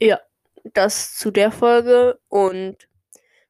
Ja, 0.00 0.20
das 0.74 1.14
zu 1.16 1.30
der 1.30 1.50
Folge. 1.50 2.18
Und 2.28 2.88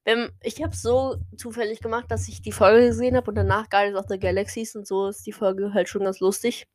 wenn, 0.05 0.31
ich 0.43 0.63
habe 0.63 0.75
so 0.75 1.17
zufällig 1.37 1.81
gemacht, 1.81 2.07
dass 2.09 2.29
ich 2.29 2.43
die 2.43 2.53
Folge 2.53 2.87
gesehen 2.89 3.17
habe 3.17 3.31
und 3.31 3.37
danach 3.37 3.69
Guardians 3.69 3.99
of 3.99 4.07
the 4.09 4.19
Galaxies 4.19 4.75
und 4.75 4.87
so 4.87 5.09
ist 5.09 5.27
die 5.27 5.33
Folge 5.33 5.75
halt 5.75 5.89
schon 5.89 6.05
ganz 6.05 6.21
lustig. 6.21 6.67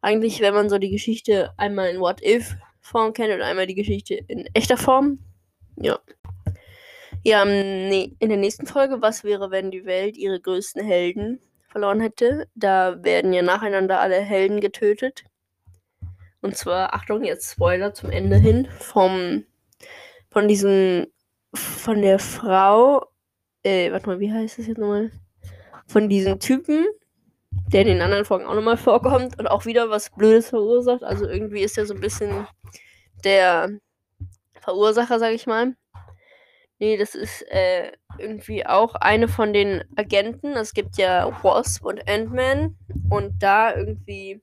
Eigentlich, 0.00 0.40
wenn 0.40 0.54
man 0.54 0.68
so 0.70 0.78
die 0.78 0.90
Geschichte 0.90 1.52
einmal 1.56 1.90
in 1.90 2.00
What 2.00 2.22
If 2.22 2.56
Form 2.80 3.12
kennt 3.12 3.34
und 3.34 3.42
einmal 3.42 3.66
die 3.66 3.74
Geschichte 3.74 4.14
in 4.14 4.46
echter 4.54 4.76
Form. 4.76 5.18
Ja. 5.76 5.98
Ja, 7.24 7.42
in 7.42 8.16
der 8.20 8.36
nächsten 8.36 8.66
Folge, 8.66 9.02
was 9.02 9.24
wäre, 9.24 9.50
wenn 9.50 9.70
die 9.70 9.84
Welt 9.84 10.16
ihre 10.16 10.40
größten 10.40 10.82
Helden 10.82 11.40
verloren 11.68 12.00
hätte? 12.00 12.48
Da 12.54 13.02
werden 13.02 13.32
ja 13.32 13.42
nacheinander 13.42 14.00
alle 14.00 14.16
Helden 14.16 14.60
getötet. 14.60 15.24
Und 16.40 16.56
zwar, 16.56 16.94
Achtung, 16.94 17.24
jetzt 17.24 17.52
Spoiler 17.52 17.94
zum 17.94 18.10
Ende 18.10 18.36
hin, 18.36 18.68
vom, 18.78 19.44
von 20.30 20.48
diesem, 20.48 21.06
von 21.54 22.00
der 22.02 22.18
Frau, 22.18 23.06
äh, 23.64 23.90
warte 23.90 24.06
mal, 24.06 24.20
wie 24.20 24.32
heißt 24.32 24.58
das 24.58 24.66
jetzt 24.66 24.78
nochmal? 24.78 25.10
Von 25.86 26.08
diesem 26.08 26.38
Typen, 26.38 26.86
der 27.72 27.82
in 27.82 27.88
den 27.88 28.02
anderen 28.02 28.24
Folgen 28.24 28.46
auch 28.46 28.54
nochmal 28.54 28.76
vorkommt 28.76 29.38
und 29.38 29.46
auch 29.46 29.66
wieder 29.66 29.90
was 29.90 30.10
Blödes 30.10 30.50
verursacht. 30.50 31.02
Also 31.02 31.26
irgendwie 31.26 31.62
ist 31.62 31.76
er 31.76 31.86
so 31.86 31.94
ein 31.94 32.00
bisschen 32.00 32.46
der 33.24 33.70
Verursacher, 34.60 35.18
sag 35.18 35.32
ich 35.32 35.46
mal. 35.46 35.74
Nee, 36.80 36.96
das 36.96 37.14
ist 37.14 37.42
äh, 37.50 37.92
irgendwie 38.18 38.64
auch 38.64 38.94
eine 38.94 39.26
von 39.26 39.52
den 39.52 39.82
Agenten. 39.96 40.52
Es 40.52 40.72
gibt 40.72 40.96
ja 40.96 41.42
Wasp 41.42 41.84
und 41.84 42.08
Ant-Man. 42.08 42.76
Und 43.10 43.42
da 43.42 43.74
irgendwie. 43.74 44.40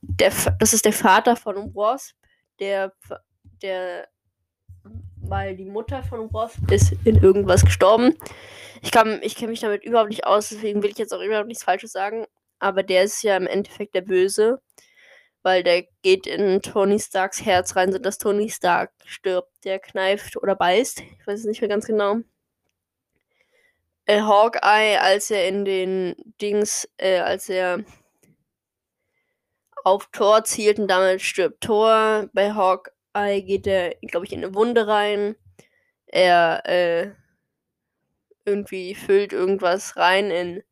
Der, 0.00 0.32
das 0.58 0.72
ist 0.72 0.84
der 0.84 0.92
Vater 0.92 1.36
von 1.36 1.74
Wasp. 1.74 2.16
Der, 2.58 2.92
der. 3.62 4.08
Weil 5.22 5.56
die 5.56 5.66
Mutter 5.66 6.02
von 6.02 6.32
Wasp 6.32 6.70
ist 6.72 6.94
in 7.04 7.22
irgendwas 7.22 7.64
gestorben. 7.64 8.16
Ich, 8.82 8.90
ich 9.22 9.36
kenne 9.36 9.50
mich 9.50 9.60
damit 9.60 9.84
überhaupt 9.84 10.08
nicht 10.08 10.26
aus, 10.26 10.48
deswegen 10.48 10.82
will 10.82 10.90
ich 10.90 10.98
jetzt 10.98 11.12
auch 11.12 11.20
überhaupt 11.20 11.46
nichts 11.46 11.62
Falsches 11.62 11.92
sagen. 11.92 12.26
Aber 12.58 12.82
der 12.82 13.04
ist 13.04 13.22
ja 13.22 13.36
im 13.36 13.46
Endeffekt 13.46 13.94
der 13.94 14.00
Böse 14.00 14.60
weil 15.42 15.62
der 15.62 15.84
geht 16.02 16.26
in 16.26 16.60
Tony 16.62 16.98
Starks 16.98 17.44
Herz 17.44 17.76
rein, 17.76 17.92
sodass 17.92 18.18
Tony 18.18 18.48
Stark 18.50 18.92
stirbt. 19.04 19.64
Der 19.64 19.78
kneift 19.78 20.36
oder 20.36 20.54
beißt. 20.54 21.00
Ich 21.00 21.26
weiß 21.26 21.40
es 21.40 21.46
nicht 21.46 21.60
mehr 21.60 21.68
ganz 21.70 21.86
genau. 21.86 22.18
Äh, 24.06 24.22
Hawkeye, 24.22 24.98
als 25.00 25.30
er 25.30 25.48
in 25.48 25.64
den 25.64 26.14
Dings, 26.40 26.88
äh, 26.96 27.18
als 27.18 27.48
er 27.48 27.84
auf 29.84 30.08
Thor 30.12 30.44
zielt 30.44 30.78
und 30.78 30.88
damit 30.88 31.22
stirbt 31.22 31.62
Thor. 31.62 32.28
Bei 32.32 32.52
Hawkeye 32.52 33.42
geht 33.42 33.66
er, 33.66 33.94
glaube 34.02 34.26
ich, 34.26 34.32
in 34.32 34.44
eine 34.44 34.54
Wunde 34.54 34.86
rein. 34.86 35.36
Er 36.06 36.62
äh, 36.66 37.12
irgendwie 38.44 38.94
füllt 38.94 39.32
irgendwas 39.32 39.96
rein 39.96 40.30
in 40.30 40.62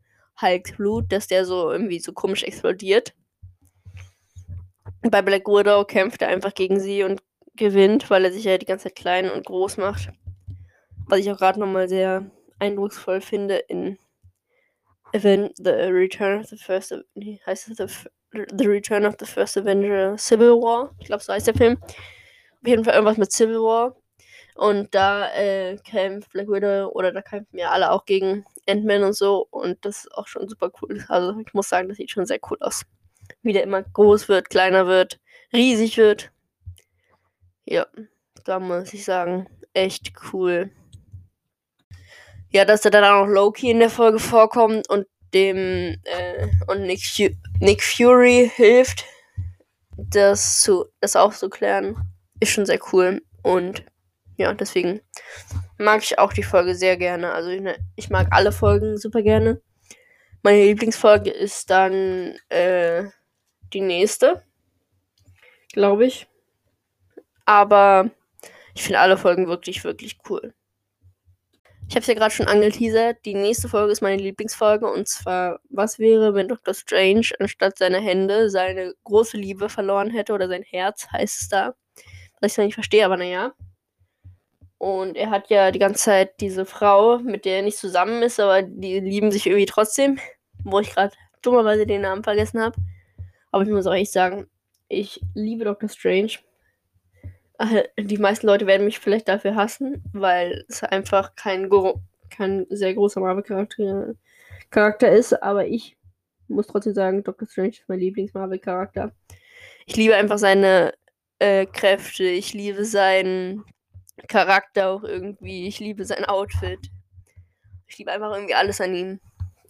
Hulks 0.41 0.73
Blut, 0.73 1.13
dass 1.13 1.27
der 1.29 1.45
so 1.45 1.71
irgendwie 1.71 2.01
so 2.01 2.13
komisch 2.13 2.43
explodiert 2.43 3.15
bei 5.03 5.23
Black 5.23 5.47
Widow 5.47 5.85
kämpft 5.85 6.23
er 6.23 6.29
einfach 6.29 6.55
gegen 6.55 6.81
sie 6.81 7.03
und 7.03 7.23
gewinnt, 7.55 8.09
weil 8.11 8.25
er 8.25 8.33
sich 8.33 8.45
ja 8.45 8.59
die 8.59 8.67
ganze 8.67 8.85
Zeit 8.85 8.97
klein 8.97 9.31
und 9.31 9.47
groß 9.47 9.77
macht. 9.77 10.11
Was 11.07 11.21
ich 11.21 11.31
auch 11.31 11.39
gerade 11.39 11.61
nochmal 11.61 11.89
sehr 11.89 12.31
eindrucksvoll 12.59 13.21
finde 13.21 13.57
in 13.57 13.99
Event 15.13 15.57
The 15.57 15.71
Return 15.71 16.41
of 16.41 16.47
the 16.47 16.57
First 16.57 16.95
nee, 17.15 17.41
heißt 17.47 17.69
es 17.69 17.77
the, 17.79 18.45
the 18.53 18.67
Return 18.67 19.07
of 19.07 19.15
the 19.19 19.27
First 19.27 19.57
Avenger 19.57 20.17
Civil 20.19 20.53
War. 20.53 20.95
Ich 20.99 21.07
glaube, 21.07 21.23
so 21.23 21.33
heißt 21.33 21.47
der 21.47 21.55
Film. 21.55 21.79
Auf 21.81 22.69
jeden 22.69 22.85
Fall 22.85 22.95
irgendwas 22.95 23.17
mit 23.17 23.33
Civil 23.33 23.61
War. 23.61 23.97
Und 24.55 24.93
da 24.95 25.33
äh, 25.35 25.77
kämpft 25.79 26.33
Black 26.33 26.49
Widow 26.49 26.91
oder 26.93 27.13
da 27.13 27.23
kämpfen 27.23 27.59
ja 27.59 27.71
alle 27.71 27.93
auch 27.93 28.05
gegen 28.05 28.45
Ant-Man 28.69 29.05
und 29.05 29.15
so. 29.15 29.47
Und 29.51 29.85
das 29.85 29.99
ist 29.99 30.15
auch 30.15 30.27
schon 30.27 30.49
super 30.49 30.71
cool. 30.83 31.05
Also 31.09 31.39
ich 31.39 31.55
muss 31.55 31.69
sagen, 31.69 31.89
das 31.89 31.97
sieht 31.97 32.11
schon 32.11 32.27
sehr 32.27 32.41
cool 32.51 32.59
aus 32.61 32.85
wie 33.43 33.53
der 33.53 33.63
immer 33.63 33.83
groß 33.83 34.29
wird, 34.29 34.51
kleiner 34.51 34.87
wird, 34.87 35.21
riesig 35.53 35.97
wird. 35.97 36.31
Ja, 37.65 37.87
da 38.45 38.59
muss 38.61 38.93
ich 38.95 39.05
sagen, 39.05 39.47
echt 39.75 40.13
cool. 40.33 40.71
Ja, 42.51 42.65
dass 42.65 42.85
er 42.85 42.91
dann 42.91 43.05
auch 43.05 43.27
noch 43.27 43.33
Loki 43.33 43.71
in 43.71 43.79
der 43.79 43.91
Folge 43.91 44.19
vorkommt 44.19 44.89
und 44.89 45.07
dem 45.35 46.01
äh, 46.05 46.49
und 46.67 46.83
Nick, 46.83 47.03
Nick 47.61 47.83
Fury 47.83 48.51
hilft, 48.55 49.05
das 49.97 50.63
zu 50.63 50.87
das 51.01 51.17
aufzuklären, 51.17 51.97
ist 52.41 52.53
schon 52.53 52.67
sehr 52.67 52.81
cool 52.93 53.21
und 53.43 53.85
ja, 54.37 54.55
deswegen 54.55 55.01
mag 55.79 56.03
ich 56.03 56.19
auch 56.19 56.33
die 56.33 56.45
Folge 56.45 56.75
sehr 56.75 56.97
gerne. 56.97 57.33
Also 57.33 57.51
ich, 57.51 57.63
ich 57.97 58.09
mag 58.09 58.29
alle 58.31 58.53
Folgen 58.53 58.97
super 58.97 59.23
gerne. 59.23 59.61
Meine 60.43 60.63
Lieblingsfolge 60.65 61.31
ist 61.31 61.71
dann 61.71 62.39
äh, 62.49 63.05
die 63.73 63.81
nächste. 63.81 64.43
Glaube 65.73 66.07
ich. 66.07 66.27
Aber 67.45 68.11
ich 68.75 68.83
finde 68.83 69.01
alle 69.01 69.17
Folgen 69.17 69.49
wirklich, 69.49 69.85
wirklich 69.85 70.19
cool. 70.29 70.55
Ich 71.89 71.95
habe 71.95 72.03
es 72.03 72.07
ja 72.07 72.15
gerade 72.15 72.35
schon 72.35 72.49
angeteasert. 72.49 73.25
Die 73.25 73.35
nächste 73.35 73.69
Folge 73.69 73.93
ist 73.93 74.03
meine 74.03 74.21
Lieblingsfolge. 74.21 74.87
Und 74.87 75.09
zwar, 75.09 75.61
was 75.71 75.99
wäre, 75.99 76.35
wenn 76.35 76.49
Dr. 76.49 76.75
Strange 76.75 77.29
anstatt 77.39 77.79
seiner 77.79 78.01
Hände 78.01 78.51
seine 78.51 78.95
große 79.05 79.39
Liebe 79.39 79.71
verloren 79.71 80.11
hätte 80.11 80.35
oder 80.35 80.49
sein 80.49 80.63
Herz, 80.63 81.09
heißt 81.11 81.41
es 81.41 81.49
da. 81.49 81.75
Was 82.41 82.51
ich 82.51 82.55
zwar 82.55 82.65
nicht 82.67 82.75
verstehe, 82.75 83.07
aber 83.07 83.17
naja. 83.17 83.55
Und 84.77 85.17
er 85.17 85.31
hat 85.31 85.49
ja 85.49 85.71
die 85.71 85.79
ganze 85.79 86.05
Zeit 86.05 86.41
diese 86.41 86.67
Frau, 86.67 87.19
mit 87.19 87.47
der 87.47 87.57
er 87.57 87.63
nicht 87.63 87.79
zusammen 87.79 88.23
ist, 88.23 88.39
aber 88.39 88.63
die 88.63 89.01
lieben 89.01 89.33
sich 89.33 89.47
irgendwie 89.47 89.67
trotzdem. 89.67 90.19
Wo 90.65 90.81
ich 90.81 90.95
gerade 90.95 91.17
dummerweise 91.41 91.87
den 91.87 92.03
Namen 92.03 92.23
vergessen 92.23 92.61
habe. 92.61 92.77
Aber 93.51 93.63
ich 93.63 93.71
muss 93.71 93.87
auch 93.87 93.95
echt 93.95 94.13
sagen, 94.13 94.47
ich 94.89 95.21
liebe 95.35 95.65
Dr. 95.65 95.89
Strange. 95.89 96.33
Äh, 97.59 97.85
die 97.99 98.19
meisten 98.19 98.47
Leute 98.47 98.67
werden 98.67 98.85
mich 98.85 98.99
vielleicht 98.99 99.29
dafür 99.29 99.55
hassen, 99.55 100.03
weil 100.13 100.65
es 100.69 100.83
einfach 100.83 101.35
kein, 101.35 101.69
kein 102.31 102.67
sehr 102.71 102.95
großer 102.95 103.21
Marvel-Charakter 103.21 104.15
Charakter 104.71 105.11
ist, 105.11 105.43
aber 105.43 105.67
ich 105.67 105.97
muss 106.49 106.67
trotzdem 106.67 106.95
sagen, 106.95 107.25
Dr. 107.25 107.49
Strange 107.49 107.71
ist 107.71 107.89
mein 107.89 108.01
Lieblings-Marvel-Charakter. 108.01 109.13
Ich 109.87 109.97
liebe 109.97 110.15
einfach 110.15 110.39
seine 110.39 110.93
äh, 111.39 111.67
Kräfte, 111.67 112.25
ich 112.25 112.53
liebe 112.53 112.85
seinen 112.85 113.65
Charakter 114.29 114.91
auch 114.91 115.05
irgendwie, 115.05 115.67
ich 115.67 115.81
liebe 115.81 116.05
sein 116.05 116.25
Outfit. 116.25 116.91
Ich 117.87 117.99
liebe 117.99 118.13
einfach 118.13 118.33
irgendwie 118.35 118.55
alles 118.55 118.81
an 118.81 118.95
ihm. 118.95 119.21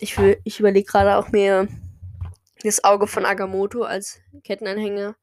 Ich, 0.00 0.16
ich 0.44 0.58
überlege 0.58 0.86
gerade 0.86 1.16
auch 1.16 1.30
mir 1.30 1.68
das 2.62 2.84
Auge 2.84 3.06
von 3.06 3.24
Agamotto 3.24 3.82
als 3.82 4.20
Kettenanhänger 4.44 5.16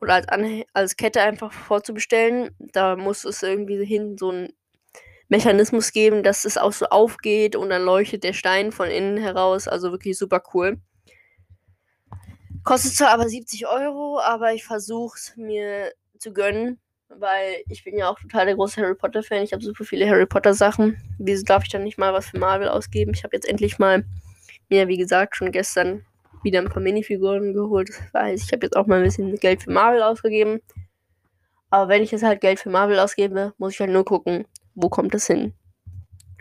oder 0.00 0.14
als, 0.14 0.28
Anh 0.28 0.64
als 0.72 0.96
Kette 0.96 1.20
einfach 1.20 1.52
vorzubestellen. 1.52 2.54
Da 2.58 2.96
muss 2.96 3.24
es 3.24 3.42
irgendwie 3.42 3.84
hin 3.84 4.16
so 4.18 4.30
ein 4.30 4.52
Mechanismus 5.28 5.92
geben, 5.92 6.22
dass 6.22 6.44
es 6.44 6.56
auch 6.56 6.72
so 6.72 6.86
aufgeht 6.86 7.54
und 7.56 7.70
dann 7.70 7.82
leuchtet 7.82 8.24
der 8.24 8.32
Stein 8.32 8.72
von 8.72 8.88
innen 8.88 9.18
heraus. 9.18 9.68
Also 9.68 9.90
wirklich 9.90 10.16
super 10.16 10.42
cool. 10.54 10.78
Kostet 12.64 12.94
zwar 12.94 13.10
aber 13.10 13.28
70 13.28 13.66
Euro, 13.66 14.20
aber 14.20 14.52
ich 14.52 14.64
versuche 14.64 15.16
es 15.16 15.36
mir 15.36 15.92
zu 16.18 16.32
gönnen, 16.32 16.78
weil 17.08 17.62
ich 17.68 17.84
bin 17.84 17.96
ja 17.96 18.10
auch 18.10 18.18
total 18.18 18.46
der 18.46 18.56
große 18.56 18.80
Harry 18.80 18.94
Potter 18.94 19.22
Fan. 19.22 19.42
Ich 19.42 19.52
habe 19.52 19.62
super 19.62 19.84
viele 19.84 20.08
Harry 20.08 20.26
Potter 20.26 20.54
Sachen. 20.54 20.96
Wieso 21.18 21.44
darf 21.44 21.64
ich 21.64 21.70
dann 21.70 21.84
nicht 21.84 21.98
mal 21.98 22.12
was 22.12 22.26
für 22.26 22.38
Marvel 22.38 22.68
ausgeben? 22.68 23.12
Ich 23.14 23.24
habe 23.24 23.36
jetzt 23.36 23.48
endlich 23.48 23.78
mal 23.78 24.04
mir, 24.68 24.88
wie 24.88 24.98
gesagt, 24.98 25.36
schon 25.36 25.52
gestern 25.52 26.04
wieder 26.42 26.60
ein 26.60 26.68
paar 26.68 26.82
Minifiguren 26.82 27.52
geholt. 27.54 27.88
Das 27.88 28.22
heißt, 28.22 28.44
ich 28.44 28.52
habe 28.52 28.66
jetzt 28.66 28.76
auch 28.76 28.86
mal 28.86 28.98
ein 28.98 29.04
bisschen 29.04 29.36
Geld 29.36 29.62
für 29.62 29.70
Marvel 29.70 30.02
ausgegeben. 30.02 30.60
Aber 31.70 31.88
wenn 31.88 32.02
ich 32.02 32.10
jetzt 32.10 32.22
halt 32.22 32.40
Geld 32.40 32.60
für 32.60 32.70
Marvel 32.70 32.98
ausgebe, 32.98 33.52
muss 33.58 33.74
ich 33.74 33.80
halt 33.80 33.90
nur 33.90 34.04
gucken, 34.04 34.46
wo 34.74 34.88
kommt 34.88 35.14
es 35.14 35.26
hin. 35.26 35.54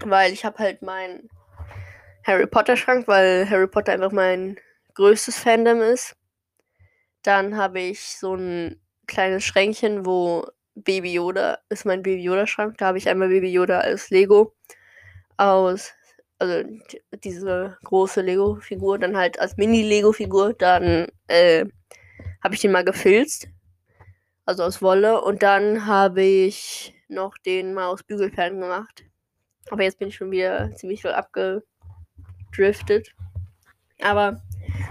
Weil 0.03 0.31
ich 0.31 0.45
habe 0.45 0.59
halt 0.59 0.81
meinen 0.81 1.29
Harry 2.23 2.47
Potter 2.47 2.77
Schrank, 2.77 3.07
weil 3.07 3.49
Harry 3.49 3.67
Potter 3.67 3.93
einfach 3.93 4.11
mein 4.11 4.57
größtes 4.93 5.37
Fandom 5.37 5.81
ist. 5.81 6.15
Dann 7.23 7.57
habe 7.57 7.79
ich 7.79 8.17
so 8.17 8.35
ein 8.35 8.79
kleines 9.07 9.43
Schränkchen, 9.43 10.05
wo 10.05 10.45
Baby 10.75 11.13
Yoda 11.13 11.57
ist 11.69 11.85
mein 11.85 12.03
Baby 12.03 12.21
Yoda 12.21 12.47
Schrank. 12.47 12.77
Da 12.77 12.87
habe 12.87 12.97
ich 12.97 13.09
einmal 13.09 13.29
Baby 13.29 13.51
Yoda 13.51 13.79
als 13.79 14.09
Lego 14.09 14.53
aus 15.37 15.93
also 16.39 16.63
diese 17.23 17.77
große 17.83 18.21
Lego-Figur, 18.21 18.99
dann 18.99 19.17
halt 19.17 19.39
als 19.39 19.57
Mini-Lego-Figur, 19.57 20.53
dann 20.53 21.07
äh, 21.27 21.65
habe 22.43 22.55
ich 22.55 22.61
den 22.61 22.71
mal 22.71 22.85
gefilzt, 22.85 23.47
also 24.45 24.63
aus 24.63 24.81
Wolle, 24.81 25.21
und 25.21 25.43
dann 25.43 25.85
habe 25.85 26.21
ich 26.21 26.93
noch 27.07 27.37
den 27.39 27.73
mal 27.73 27.87
aus 27.87 28.03
Bügelperlen 28.03 28.59
gemacht. 28.59 29.03
Aber 29.69 29.83
jetzt 29.83 29.99
bin 29.99 30.09
ich 30.09 30.15
schon 30.15 30.31
wieder 30.31 30.73
ziemlich 30.75 31.01
viel 31.01 31.11
abgedriftet. 31.11 33.13
Aber 34.01 34.41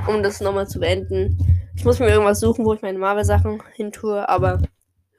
um 0.07 0.23
das 0.23 0.41
nochmal 0.41 0.69
zu 0.69 0.81
beenden, 0.81 1.39
ich 1.77 1.85
muss 1.85 1.99
mir 1.99 2.09
irgendwas 2.09 2.41
suchen, 2.41 2.65
wo 2.65 2.75
ich 2.75 2.83
meine 2.83 2.99
Marvel-Sachen 2.99 3.63
hin 3.75 3.93
tue, 3.93 4.29
aber 4.29 4.61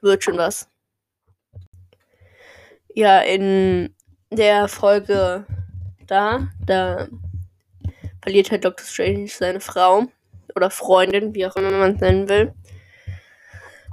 wird 0.00 0.22
schon 0.22 0.36
was. 0.36 0.68
Ja, 2.94 3.20
in 3.20 3.94
der 4.30 4.68
Folge 4.68 5.46
da. 6.08 6.48
Da 6.66 7.08
verliert 8.22 8.50
halt 8.50 8.64
Dr. 8.64 8.86
Strange 8.86 9.28
seine 9.28 9.60
Frau 9.60 10.06
oder 10.54 10.70
Freundin, 10.70 11.34
wie 11.34 11.46
auch 11.46 11.56
immer 11.56 11.70
man 11.70 11.94
es 11.94 12.00
nennen 12.00 12.28
will. 12.28 12.52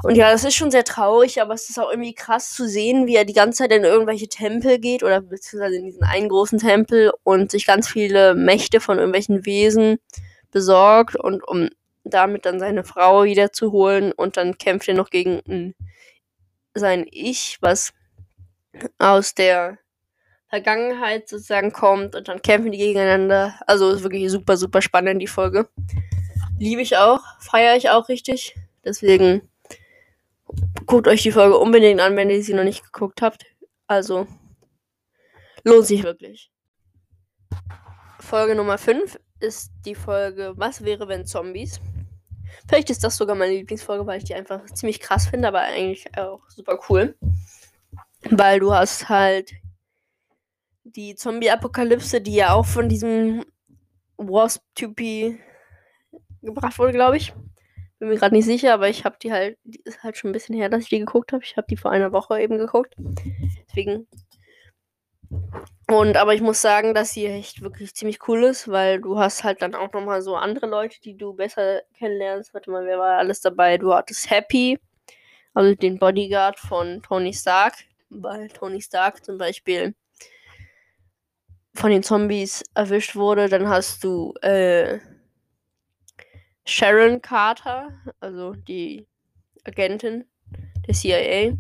Und 0.04 0.16
ja, 0.16 0.32
das 0.32 0.44
ist 0.44 0.56
schon 0.56 0.72
sehr 0.72 0.84
traurig, 0.84 1.42
aber 1.42 1.54
es 1.54 1.70
ist 1.70 1.80
auch 1.80 1.90
irgendwie 1.90 2.14
krass 2.14 2.54
zu 2.54 2.68
sehen, 2.68 3.08
wie 3.08 3.16
er 3.16 3.26
die 3.26 3.34
ganze 3.34 3.60
Zeit 3.60 3.72
in 3.72 3.84
irgendwelche 3.84 4.28
Tempel 4.28 4.78
geht 4.78 5.04
oder 5.04 5.22
beziehungsweise 5.22 5.78
in 5.78 5.86
diesen 5.86 6.04
einen 6.04 6.30
großen 6.30 6.60
Tempel 6.60 7.12
und 7.24 7.50
sich 7.50 7.66
ganz 7.66 7.88
viele 7.88 8.36
Mächte 8.36 8.82
von 8.82 8.98
irgendwelchen 8.98 9.46
Wesen 9.46 9.98
besorgt 10.52 11.16
und 11.16 11.48
um 11.48 11.70
damit 12.04 12.46
dann 12.46 12.60
seine 12.60 12.84
Frau 12.84 13.24
wiederzuholen 13.24 14.12
und 14.12 14.38
dann 14.38 14.58
kämpft 14.58 14.88
er 14.88 14.94
noch 14.94 15.10
gegen 15.10 15.74
sein 16.76 17.08
Ich, 17.10 17.58
was 17.62 17.94
aus 19.00 19.34
der 19.34 19.80
Vergangenheit 20.50 21.28
sozusagen 21.28 21.72
kommt 21.72 22.16
und 22.16 22.28
dann 22.28 22.42
kämpfen 22.42 22.72
die 22.72 22.78
gegeneinander. 22.78 23.60
Also 23.68 23.92
ist 23.92 24.04
wirklich 24.04 24.30
super, 24.32 24.58
super 24.58 24.82
spannend, 24.82 25.22
die 25.22 25.28
Folge. 25.28 25.68
Liebe 26.58 26.82
ich 26.82 26.98
auch, 26.98 27.22
feiere 27.40 27.76
ich 27.76 27.90
auch 27.90 28.08
richtig. 28.10 28.56
Deswegen 28.84 29.50
guckt 30.86 31.08
euch 31.08 31.24
die 31.24 31.32
Folge 31.32 31.58
unbedingt 31.58 32.00
an, 32.00 32.16
wenn 32.16 32.30
ihr 32.30 32.44
sie 32.44 32.54
noch 32.54 32.64
nicht 32.64 32.84
geguckt 32.84 33.22
habt. 33.22 33.46
Also 33.88 34.28
lohnt 35.64 35.86
sich 35.86 36.04
wirklich. 36.04 36.52
Folge 38.20 38.56
Nummer 38.56 38.78
5 38.78 39.20
ist 39.40 39.72
die 39.86 39.96
Folge 39.96 40.54
Was 40.56 40.84
wäre, 40.84 41.08
wenn 41.08 41.26
Zombies? 41.26 41.80
Vielleicht 42.68 42.90
ist 42.90 43.04
das 43.04 43.18
sogar 43.18 43.36
meine 43.36 43.54
Lieblingsfolge, 43.54 44.06
weil 44.08 44.20
ich 44.20 44.24
die 44.24 44.36
einfach 44.36 44.66
ziemlich 44.66 45.00
krass 45.00 45.28
finde, 45.28 45.48
aber 45.48 45.62
eigentlich 45.62 46.18
auch 46.18 46.42
super 46.50 46.80
cool. 46.90 47.16
Weil 48.30 48.60
du 48.60 48.74
hast 48.74 49.10
halt 49.10 49.52
die 50.96 51.16
Zombie-Apokalypse, 51.16 52.22
die 52.22 52.36
ja 52.36 52.54
auch 52.54 52.66
von 52.66 52.90
diesem 52.90 53.46
Wasp-Typi 54.18 55.40
gebracht 56.42 56.80
wurde, 56.80 56.94
glaube 56.94 57.18
ich. 57.18 57.34
Bin 58.00 58.10
mir 58.10 58.18
gerade 58.18 58.36
nicht 58.36 58.46
sicher, 58.46 58.74
aber 58.74 58.90
ich 58.90 59.06
habe 59.06 59.18
die 59.22 59.32
halt, 59.32 59.58
die 59.64 59.82
ist 59.84 60.04
halt 60.04 60.18
schon 60.18 60.30
ein 60.30 60.34
bisschen 60.34 60.56
her, 60.56 60.70
dass 60.70 60.84
ich 60.84 60.90
die 60.90 61.00
geguckt 61.00 61.32
habe. 61.32 61.44
Ich 61.44 61.58
habe 61.58 61.68
die 61.70 61.78
vor 61.78 61.92
einer 61.92 62.12
Woche 62.12 62.42
eben 62.42 62.58
geguckt. 62.58 62.96
Deswegen. 63.68 64.08
Und 65.88 66.18
aber 66.18 66.34
ich 66.34 66.42
muss 66.42 66.62
sagen, 66.62 66.94
dass 66.94 67.14
sie 67.14 67.26
echt 67.26 67.62
wirklich 67.62 67.96
ziemlich 67.96 68.28
cool 68.28 68.44
ist, 68.44 68.68
weil 68.68 69.02
du 69.02 69.18
hast 69.18 69.44
halt 69.44 69.62
dann 69.62 69.76
auch 69.76 69.92
nochmal 69.94 70.22
so 70.22 70.36
andere 70.36 70.68
Leute, 70.68 71.00
die 71.02 71.16
du 71.16 71.34
besser 71.34 71.82
kennenlernst. 71.98 72.54
Warte 72.54 72.70
mal, 72.72 72.86
wer 72.86 73.00
war 73.00 73.18
alles 73.18 73.42
dabei? 73.42 73.78
Du 73.78 73.94
hattest 73.94 74.30
Happy, 74.30 74.80
also 75.54 75.74
den 75.76 76.00
Bodyguard 76.00 76.60
von 76.60 77.02
Tony 77.02 77.34
Stark. 77.34 77.76
Weil 78.10 78.50
Tony 78.50 78.82
Stark 78.82 79.24
zum 79.26 79.38
Beispiel 79.38 79.96
von 81.76 81.92
den 81.92 82.04
Zombies 82.04 82.64
erwischt 82.74 83.16
wurde. 83.16 83.50
Dann 83.50 83.70
hast 83.70 84.04
du 84.04 84.34
äh, 84.42 85.00
Sharon 86.66 87.22
Carter, 87.22 87.90
also 88.20 88.54
die 88.54 89.06
Agentin 89.66 90.26
der 90.88 90.96
CIA. 90.96 91.54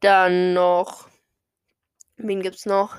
Dann 0.00 0.52
noch, 0.52 1.08
wen 2.16 2.42
gibt's 2.42 2.66
noch? 2.66 2.96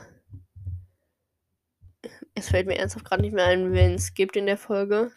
Es 2.34 2.50
fällt 2.50 2.68
mir 2.68 2.78
ernsthaft 2.78 3.06
gerade 3.06 3.22
nicht 3.22 3.34
mehr 3.34 3.46
ein, 3.46 3.74
wen 3.74 3.96
es 3.96 4.14
gibt 4.14 4.36
in 4.36 4.46
der 4.46 4.58
Folge. 4.58 5.12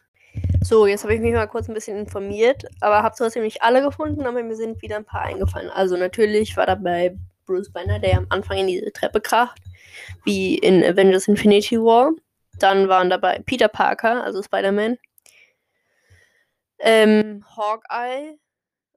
So, 0.62 0.86
jetzt 0.86 1.04
habe 1.04 1.14
ich 1.14 1.20
mich 1.20 1.32
mal 1.32 1.46
kurz 1.46 1.68
ein 1.68 1.74
bisschen 1.74 1.96
informiert, 1.96 2.64
aber 2.80 3.02
habe 3.02 3.14
trotzdem 3.16 3.44
nicht 3.44 3.62
alle 3.62 3.82
gefunden, 3.82 4.26
aber 4.26 4.42
mir 4.42 4.56
sind 4.56 4.82
wieder 4.82 4.96
ein 4.96 5.04
paar 5.04 5.22
eingefallen. 5.22 5.70
Also 5.70 5.96
natürlich 5.96 6.56
war 6.56 6.66
dabei 6.66 7.16
Bruce 7.46 7.70
Banner, 7.70 7.98
der 7.98 8.18
am 8.18 8.26
Anfang 8.30 8.58
in 8.58 8.66
diese 8.66 8.92
Treppe 8.92 9.20
kracht 9.20 9.60
wie 10.24 10.56
in 10.56 10.82
Avengers 10.82 11.28
Infinity 11.28 11.78
War. 11.78 12.12
Dann 12.58 12.88
waren 12.88 13.10
dabei 13.10 13.40
Peter 13.44 13.68
Parker, 13.68 14.22
also 14.22 14.42
Spider-Man. 14.42 14.98
Ähm, 16.78 17.44
Hawkeye, 17.56 18.38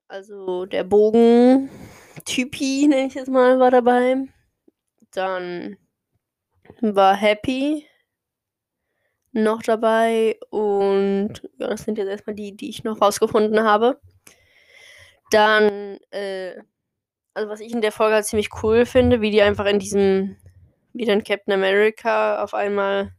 also 0.07 0.65
der 0.65 0.83
Bogen-Typi, 0.83 2.87
nenne 2.87 3.07
ich 3.07 3.15
jetzt 3.15 3.29
mal, 3.29 3.59
war 3.59 3.71
dabei. 3.71 4.27
Dann 5.11 5.77
war 6.81 7.15
Happy 7.15 7.87
noch 9.31 9.61
dabei 9.61 10.37
und 10.49 11.41
ja, 11.57 11.67
das 11.67 11.83
sind 11.83 11.97
jetzt 11.97 12.09
erstmal 12.09 12.35
die, 12.35 12.55
die 12.55 12.69
ich 12.69 12.83
noch 12.83 13.01
rausgefunden 13.01 13.63
habe. 13.63 13.99
Dann, 15.31 15.99
äh, 16.11 16.61
also 17.37 17.49
was 17.49 17.59
ich 17.59 17.71
in 17.71 17.81
der 17.81 17.91
Folge 17.91 18.15
halt 18.15 18.25
ziemlich 18.25 18.49
cool 18.63 18.85
finde, 18.85 19.21
wie 19.21 19.31
die 19.31 19.43
einfach 19.43 19.65
in 19.65 19.79
diesem 19.79 20.37
wie 20.93 21.05
dann 21.05 21.23
Captain 21.23 21.53
America 21.53 22.43
auf 22.43 22.55
einmal 22.55 23.13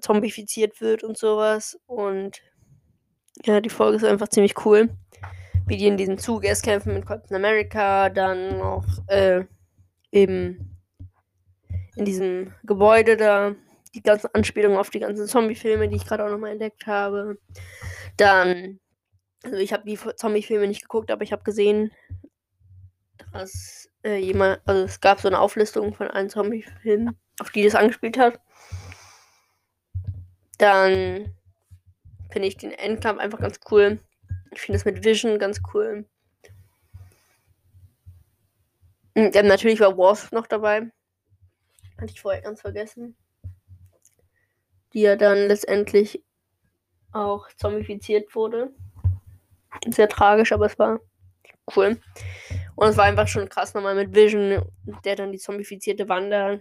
zombifiziert 0.00 0.80
wird 0.80 1.02
und 1.02 1.16
sowas. 1.16 1.80
Und 1.86 2.42
ja, 3.44 3.60
die 3.60 3.70
Folge 3.70 3.96
ist 3.96 4.04
einfach 4.04 4.28
ziemlich 4.28 4.64
cool. 4.66 4.90
Wie 5.66 5.76
die 5.76 5.86
in 5.86 5.96
diesem 5.96 6.18
Zug 6.18 6.44
erst 6.44 6.64
kämpfen 6.64 6.94
mit 6.94 7.06
Captain 7.06 7.36
America, 7.36 8.10
dann 8.10 8.58
noch 8.58 8.84
äh, 9.08 9.44
eben 10.12 10.76
in 11.96 12.04
diesem 12.04 12.52
Gebäude 12.64 13.16
da. 13.16 13.54
Die 13.94 14.02
ganzen 14.02 14.28
Anspielungen 14.34 14.78
auf 14.78 14.90
die 14.90 15.00
ganzen 15.00 15.26
Zombie-Filme, 15.26 15.88
die 15.88 15.96
ich 15.96 16.04
gerade 16.04 16.24
auch 16.24 16.30
nochmal 16.30 16.52
entdeckt 16.52 16.86
habe. 16.86 17.38
Dann, 18.18 18.80
also 19.52 19.62
ich 19.62 19.72
habe 19.72 19.84
die 19.84 19.98
Zombie-Filme 19.98 20.66
nicht 20.66 20.82
geguckt, 20.82 21.10
aber 21.10 21.22
ich 21.22 21.32
habe 21.32 21.42
gesehen, 21.42 21.92
dass 23.32 23.88
äh, 24.04 24.16
jemand, 24.16 24.60
also 24.66 24.84
es 24.84 25.00
gab 25.00 25.20
so 25.20 25.28
eine 25.28 25.38
Auflistung 25.38 25.94
von 25.94 26.08
allen 26.08 26.30
Zombie-Filmen, 26.30 27.16
auf 27.40 27.50
die 27.50 27.64
das 27.64 27.74
angespielt 27.74 28.18
hat. 28.18 28.40
Dann 30.58 31.34
finde 32.30 32.48
ich 32.48 32.56
den 32.56 32.72
Endkampf 32.72 33.20
einfach 33.20 33.40
ganz 33.40 33.60
cool. 33.70 33.98
Ich 34.52 34.60
finde 34.60 34.78
das 34.78 34.84
mit 34.84 35.04
Vision 35.04 35.38
ganz 35.38 35.60
cool. 35.72 36.04
Und 39.14 39.34
dann 39.34 39.46
natürlich 39.46 39.80
war 39.80 39.96
Wasp 39.96 40.32
noch 40.32 40.46
dabei. 40.46 40.90
Hatte 41.98 42.12
ich 42.12 42.20
vorher 42.20 42.42
ganz 42.42 42.60
vergessen. 42.60 43.16
Die 44.92 45.00
ja 45.00 45.16
dann 45.16 45.48
letztendlich 45.48 46.22
auch 47.12 47.48
zombifiziert 47.56 48.34
wurde. 48.34 48.72
Sehr 49.86 50.08
tragisch, 50.08 50.52
aber 50.52 50.66
es 50.66 50.78
war 50.78 51.00
cool. 51.76 52.00
Und 52.74 52.88
es 52.88 52.96
war 52.96 53.04
einfach 53.04 53.28
schon 53.28 53.48
krass 53.48 53.74
nochmal 53.74 53.94
mit 53.94 54.14
Vision, 54.14 54.62
der 55.04 55.16
dann 55.16 55.32
die 55.32 55.38
zombifizierte 55.38 56.08
Wanda 56.08 56.58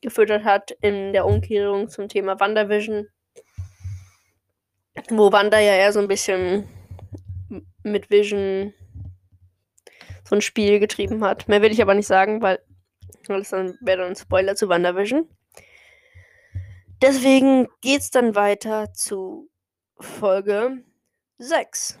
gefüttert 0.00 0.44
hat 0.44 0.72
in 0.80 1.12
der 1.12 1.26
Umkehrung 1.26 1.88
zum 1.88 2.08
Thema 2.08 2.38
WandaVision. 2.38 3.06
Wo 5.10 5.32
Wanda 5.32 5.58
ja 5.58 5.74
eher 5.74 5.92
so 5.92 6.00
ein 6.00 6.08
bisschen 6.08 6.68
mit 7.82 8.10
Vision 8.10 8.74
so 10.28 10.36
ein 10.36 10.42
Spiel 10.42 10.80
getrieben 10.80 11.24
hat. 11.24 11.48
Mehr 11.48 11.62
will 11.62 11.72
ich 11.72 11.82
aber 11.82 11.94
nicht 11.94 12.06
sagen, 12.06 12.42
weil, 12.42 12.58
das 13.28 13.50
dann 13.50 13.78
wäre 13.80 13.98
dann 13.98 14.08
ein 14.08 14.16
Spoiler 14.16 14.56
zu 14.56 14.68
WandaVision. 14.68 15.28
Deswegen 17.00 17.68
geht's 17.80 18.10
dann 18.10 18.34
weiter 18.34 18.92
zu 18.92 19.50
Folge 19.98 20.84
6. 21.38 21.98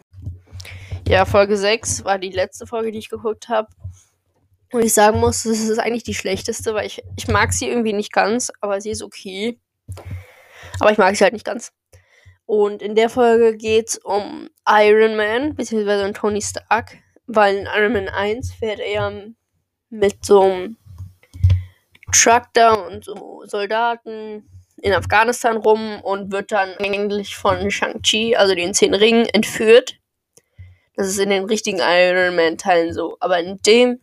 Ja, 1.08 1.24
Folge 1.24 1.56
6 1.56 2.04
war 2.04 2.18
die 2.18 2.30
letzte 2.30 2.66
Folge, 2.66 2.92
die 2.92 2.98
ich 2.98 3.08
geguckt 3.08 3.48
habe. 3.48 3.68
Und 4.72 4.82
ich 4.82 4.94
sagen 4.94 5.20
muss, 5.20 5.42
das 5.42 5.60
ist 5.60 5.78
eigentlich 5.78 6.04
die 6.04 6.14
schlechteste, 6.14 6.72
weil 6.74 6.86
ich, 6.86 7.02
ich 7.16 7.28
mag 7.28 7.52
sie 7.52 7.68
irgendwie 7.68 7.92
nicht 7.92 8.12
ganz, 8.12 8.50
aber 8.60 8.80
sie 8.80 8.90
ist 8.90 9.02
okay. 9.02 9.58
Aber 10.80 10.90
ich 10.90 10.98
mag 10.98 11.14
sie 11.14 11.24
halt 11.24 11.34
nicht 11.34 11.44
ganz. 11.44 11.72
Und 12.46 12.80
in 12.82 12.94
der 12.94 13.10
Folge 13.10 13.56
geht 13.56 13.88
es 13.88 13.98
um 13.98 14.48
Iron 14.68 15.16
Man, 15.16 15.54
beziehungsweise 15.54 16.06
um 16.06 16.14
Tony 16.14 16.40
Stark, 16.40 16.96
weil 17.26 17.56
in 17.56 17.66
Iron 17.66 17.92
Man 17.92 18.08
1 18.08 18.54
fährt 18.54 18.80
er 18.80 19.12
mit 19.90 20.24
so 20.24 20.42
einem 20.42 20.76
Truck 22.12 22.44
da 22.54 22.74
und 22.74 23.04
so 23.04 23.42
Soldaten 23.46 24.48
in 24.80 24.92
Afghanistan 24.92 25.58
rum 25.58 26.00
und 26.00 26.32
wird 26.32 26.52
dann 26.52 26.70
eigentlich 26.78 27.36
von 27.36 27.70
Shang-Chi, 27.70 28.36
also 28.36 28.54
den 28.54 28.74
zehn 28.74 28.94
Ringen, 28.94 29.26
entführt. 29.26 29.98
Das 30.96 31.08
ist 31.08 31.18
in 31.18 31.30
den 31.30 31.44
richtigen 31.44 31.80
Iron 31.80 32.36
Man-Teilen 32.36 32.92
so. 32.92 33.16
Aber 33.20 33.38
in 33.38 33.60
dem, 33.62 34.00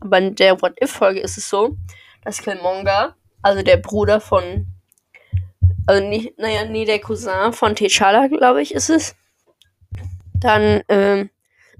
aber 0.00 0.18
in 0.18 0.34
der 0.34 0.60
What-If-Folge 0.60 1.20
ist 1.20 1.38
es 1.38 1.48
so, 1.48 1.76
dass 2.24 2.42
Killmonger, 2.42 3.16
also 3.42 3.62
der 3.62 3.78
Bruder 3.78 4.20
von, 4.20 4.66
also 5.86 6.06
nicht, 6.06 6.38
naja, 6.38 6.64
nee, 6.64 6.84
der 6.84 7.00
Cousin 7.00 7.52
von 7.52 7.74
T'Challa, 7.74 8.28
glaube 8.28 8.62
ich, 8.62 8.74
ist 8.74 8.90
es, 8.90 9.16
dann 10.34 10.82
ähm, 10.88 11.30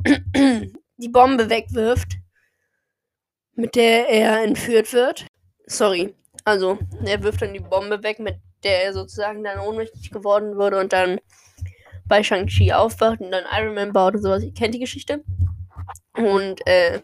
die 0.96 1.08
Bombe 1.08 1.50
wegwirft, 1.50 2.16
mit 3.54 3.74
der 3.74 4.08
er 4.08 4.42
entführt 4.42 4.92
wird. 4.92 5.26
Sorry, 5.66 6.14
also 6.44 6.78
er 7.04 7.22
wirft 7.22 7.42
dann 7.42 7.52
die 7.52 7.60
Bombe 7.60 8.02
weg, 8.02 8.18
mit 8.18 8.36
der 8.64 8.84
er 8.84 8.92
sozusagen 8.92 9.44
dann 9.44 9.60
ohnmächtig 9.60 10.10
geworden 10.10 10.56
wurde 10.56 10.78
und 10.78 10.92
dann 10.92 11.20
bei 12.08 12.22
Shang-Chi 12.22 12.72
aufwacht 12.72 13.20
und 13.20 13.30
dann 13.30 13.44
Iron 13.52 13.74
Man 13.74 13.92
baut 13.92 14.14
und 14.14 14.22
sowas. 14.22 14.42
Ihr 14.42 14.54
kennt 14.54 14.74
die 14.74 14.80
Geschichte. 14.80 15.22
Und 16.14 16.66
äh, 16.66 17.00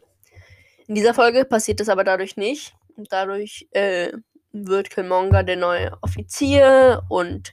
in 0.87 0.95
dieser 0.95 1.15
Folge 1.15 1.45
passiert 1.45 1.81
das 1.81 1.89
aber 1.89 2.05
dadurch 2.05 2.37
nicht. 2.37 2.75
Und 2.97 3.13
dadurch 3.13 3.69
äh, 3.73 4.13
wird 4.53 4.91
Killmonger 4.91 5.43
der 5.43 5.57
neue 5.57 5.97
Offizier 6.03 7.03
und 7.09 7.53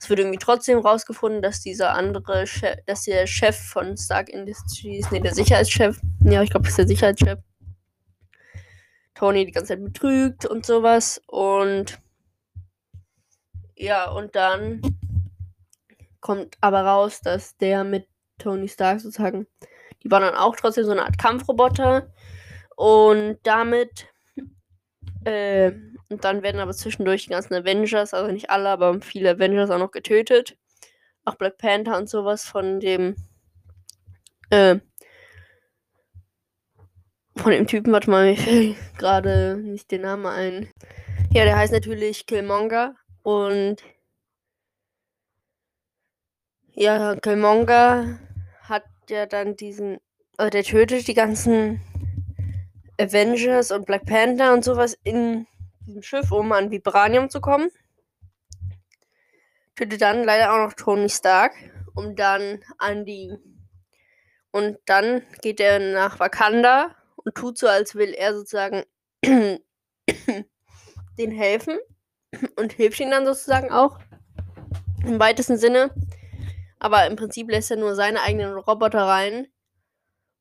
es 0.00 0.08
wird 0.08 0.20
irgendwie 0.20 0.38
trotzdem 0.38 0.78
rausgefunden, 0.78 1.42
dass 1.42 1.60
dieser 1.60 1.94
andere 1.94 2.46
Chef, 2.46 2.78
dass 2.86 3.04
der 3.04 3.26
Chef 3.26 3.56
von 3.56 3.96
Stark 3.96 4.28
Industries, 4.28 5.10
nee, 5.10 5.20
der 5.20 5.34
Sicherheitschef, 5.34 6.00
ja, 6.22 6.42
ich 6.42 6.50
glaube, 6.50 6.64
das 6.64 6.72
ist 6.72 6.78
der 6.78 6.88
Sicherheitschef, 6.88 7.38
Tony 9.14 9.46
die 9.46 9.52
ganze 9.52 9.74
Zeit 9.74 9.84
betrügt 9.84 10.46
und 10.46 10.64
sowas. 10.64 11.20
Und 11.26 11.98
ja, 13.76 14.10
und 14.10 14.34
dann 14.36 14.80
kommt 16.24 16.56
aber 16.62 16.80
raus, 16.80 17.20
dass 17.20 17.54
der 17.58 17.84
mit 17.84 18.08
Tony 18.38 18.66
Stark 18.66 19.00
sozusagen, 19.00 19.46
die 20.02 20.10
waren 20.10 20.22
dann 20.22 20.34
auch 20.34 20.56
trotzdem 20.56 20.84
so 20.84 20.92
eine 20.92 21.04
Art 21.04 21.18
Kampfroboter. 21.18 22.10
Und 22.76 23.38
damit, 23.42 24.08
äh, 25.24 25.72
und 26.08 26.24
dann 26.24 26.42
werden 26.42 26.60
aber 26.60 26.72
zwischendurch 26.72 27.24
die 27.24 27.30
ganzen 27.30 27.52
Avengers, 27.52 28.14
also 28.14 28.32
nicht 28.32 28.48
alle, 28.48 28.70
aber 28.70 29.02
viele 29.02 29.32
Avengers 29.32 29.70
auch 29.70 29.78
noch 29.78 29.90
getötet. 29.90 30.56
Auch 31.26 31.34
Black 31.34 31.58
Panther 31.58 31.98
und 31.98 32.08
sowas 32.08 32.46
von 32.46 32.80
dem, 32.80 33.16
äh, 34.48 34.76
von 37.36 37.52
dem 37.52 37.66
Typen, 37.66 37.92
warte 37.92 38.10
mal, 38.10 38.30
mir 38.30 38.36
fällt 38.38 38.76
gerade 38.98 39.58
nicht 39.58 39.90
den 39.90 40.00
Namen 40.00 40.26
ein. 40.26 40.70
Ja, 41.32 41.44
der 41.44 41.58
heißt 41.58 41.72
natürlich 41.74 42.24
Killmonger 42.24 42.94
und 43.22 43.76
ja, 46.74 47.16
Killmonger 47.16 48.18
hat 48.62 48.84
ja 49.08 49.26
dann 49.26 49.56
diesen, 49.56 49.98
äh, 50.38 50.50
der 50.50 50.64
tötet 50.64 51.06
die 51.08 51.14
ganzen 51.14 51.80
Avengers 53.00 53.70
und 53.70 53.86
Black 53.86 54.04
Panther 54.06 54.52
und 54.52 54.64
sowas 54.64 54.98
in 55.04 55.46
diesem 55.86 56.02
Schiff, 56.02 56.32
um 56.32 56.52
an 56.52 56.70
Vibranium 56.70 57.30
zu 57.30 57.40
kommen. 57.40 57.70
Tötet 59.76 60.02
dann 60.02 60.24
leider 60.24 60.52
auch 60.52 60.66
noch 60.66 60.74
Tony 60.74 61.08
Stark, 61.08 61.52
um 61.94 62.16
dann 62.16 62.62
an 62.78 63.04
die. 63.04 63.32
Und 64.50 64.78
dann 64.86 65.22
geht 65.42 65.60
er 65.60 65.78
nach 65.80 66.18
Wakanda 66.20 66.94
und 67.16 67.34
tut 67.34 67.58
so, 67.58 67.66
als 67.66 67.96
will 67.96 68.14
er 68.14 68.34
sozusagen 68.34 68.84
den 69.24 69.60
helfen 71.30 71.78
und 72.56 72.72
hilft 72.72 73.00
ihn 73.00 73.10
dann 73.10 73.26
sozusagen 73.26 73.72
auch 73.72 73.98
im 75.04 75.18
weitesten 75.18 75.56
Sinne. 75.56 75.90
Aber 76.84 77.06
im 77.06 77.16
Prinzip 77.16 77.50
lässt 77.50 77.70
er 77.70 77.78
nur 77.78 77.94
seine 77.94 78.20
eigenen 78.20 78.52
Roboter 78.58 79.04
rein 79.04 79.46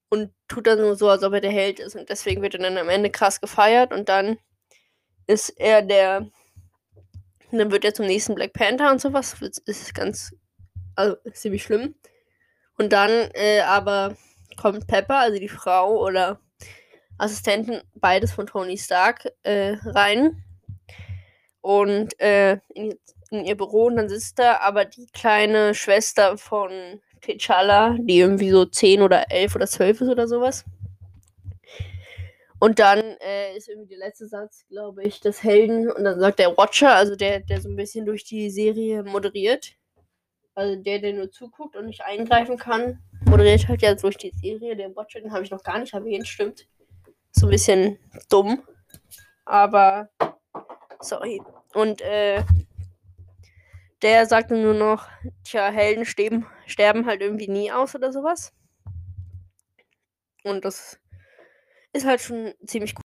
und 0.09 0.33
tut 0.49 0.67
dann 0.67 0.81
nur 0.81 0.97
so, 0.97 1.07
als 1.07 1.23
ob 1.23 1.31
er 1.31 1.39
der 1.39 1.53
Held 1.53 1.79
ist. 1.79 1.95
Und 1.95 2.09
deswegen 2.09 2.41
wird 2.41 2.55
er 2.55 2.59
dann 2.59 2.77
am 2.77 2.89
Ende 2.89 3.09
krass 3.09 3.39
gefeiert 3.39 3.93
und 3.93 4.09
dann 4.09 4.37
ist 5.25 5.51
er 5.51 5.81
der. 5.81 6.29
Dann 7.53 7.71
wird 7.71 7.85
er 7.85 7.93
zum 7.93 8.07
nächsten 8.07 8.35
Black 8.35 8.51
Panther 8.51 8.91
und 8.91 8.99
sowas. 8.99 9.37
Das 9.39 9.57
ist 9.65 9.95
ganz. 9.95 10.35
Also 10.97 11.15
ziemlich 11.31 11.63
schlimm. 11.63 11.95
Und 12.77 12.91
dann 12.91 13.09
äh, 13.35 13.61
aber 13.61 14.17
kommt 14.57 14.85
Pepper, 14.85 15.19
also 15.19 15.39
die 15.39 15.47
Frau 15.47 15.97
oder 15.97 16.41
Assistenten, 17.17 17.81
beides 17.95 18.33
von 18.33 18.47
Tony 18.47 18.77
Stark, 18.77 19.31
äh, 19.43 19.77
rein. 19.85 20.43
Und 21.61 22.19
äh, 22.19 22.57
in, 22.73 22.99
in, 23.33 23.45
ihr 23.45 23.57
Büro 23.57 23.85
und 23.85 23.95
dann 23.95 24.09
sitzt 24.09 24.39
da 24.39 24.57
aber 24.59 24.85
die 24.85 25.07
kleine 25.07 25.73
Schwester 25.73 26.37
von 26.37 27.01
T'Challa, 27.21 27.97
die 27.99 28.19
irgendwie 28.19 28.49
so 28.49 28.65
10 28.65 29.01
oder 29.01 29.31
11 29.31 29.55
oder 29.55 29.67
12 29.67 30.01
ist 30.01 30.09
oder 30.09 30.27
sowas. 30.27 30.65
Und 32.59 32.79
dann 32.79 32.99
äh, 33.19 33.57
ist 33.57 33.67
irgendwie 33.67 33.89
der 33.89 34.07
letzte 34.07 34.27
Satz, 34.27 34.65
glaube 34.69 35.03
ich, 35.03 35.19
des 35.19 35.43
Helden. 35.43 35.91
Und 35.91 36.05
dann 36.05 36.19
sagt 36.19 36.39
der 36.39 36.55
Watcher, 36.57 36.95
also 36.95 37.15
der, 37.15 37.41
der 37.41 37.59
so 37.59 37.67
ein 37.67 37.75
bisschen 37.75 38.05
durch 38.05 38.23
die 38.23 38.49
Serie 38.49 39.03
moderiert. 39.03 39.73
Also 40.55 40.81
der, 40.81 40.99
der 40.99 41.13
nur 41.13 41.29
zuguckt 41.29 41.75
und 41.75 41.87
nicht 41.87 42.05
eingreifen 42.05 42.57
kann, 42.57 42.99
moderiert 43.25 43.67
halt 43.67 43.81
ja 43.81 43.95
durch 43.95 44.15
die 44.15 44.31
Serie. 44.31 44.77
Der 44.77 44.95
Watcher, 44.95 45.19
den 45.19 45.33
habe 45.33 45.43
ich 45.43 45.51
noch 45.51 45.63
gar 45.63 45.79
nicht 45.79 45.93
erwähnt, 45.93 46.27
stimmt 46.27 46.67
so 47.33 47.47
ein 47.47 47.49
bisschen 47.49 47.97
dumm. 48.29 48.63
Aber 49.45 50.09
sorry. 51.01 51.41
Und 51.73 52.01
äh, 52.01 52.43
der 54.03 54.25
sagte 54.25 54.55
nur 54.55 54.73
noch, 54.73 55.07
tja, 55.43 55.69
Helden 55.71 56.05
sterben, 56.05 56.45
sterben 56.67 57.05
halt 57.05 57.21
irgendwie 57.21 57.47
nie 57.47 57.71
aus 57.71 57.95
oder 57.95 58.11
sowas. 58.11 58.53
Und 60.43 60.65
das 60.65 60.99
ist 61.93 62.05
halt 62.05 62.21
schon 62.21 62.53
ziemlich 62.65 62.93
cool. 62.95 63.01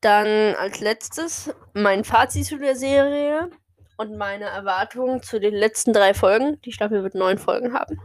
Dann 0.00 0.54
als 0.56 0.80
letztes 0.80 1.54
mein 1.72 2.04
Fazit 2.04 2.46
zu 2.46 2.58
der 2.58 2.76
Serie 2.76 3.50
und 3.96 4.16
meine 4.16 4.44
Erwartungen 4.44 5.22
zu 5.22 5.40
den 5.40 5.54
letzten 5.54 5.92
drei 5.92 6.14
Folgen. 6.14 6.60
Die 6.62 6.72
Staffel 6.72 7.02
wird 7.02 7.14
neun 7.14 7.38
Folgen 7.38 7.74
haben. 7.74 7.98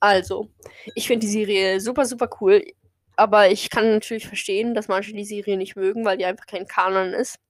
Also, 0.00 0.48
ich 0.94 1.06
finde 1.08 1.26
die 1.26 1.32
Serie 1.32 1.80
super, 1.80 2.04
super 2.04 2.28
cool 2.40 2.62
aber 3.18 3.50
ich 3.50 3.68
kann 3.68 3.90
natürlich 3.90 4.28
verstehen, 4.28 4.74
dass 4.74 4.86
manche 4.86 5.12
die 5.12 5.24
Serie 5.24 5.56
nicht 5.56 5.74
mögen, 5.74 6.04
weil 6.04 6.16
die 6.18 6.24
einfach 6.24 6.46
kein 6.46 6.68
Kanon 6.68 7.12
ist. 7.12 7.40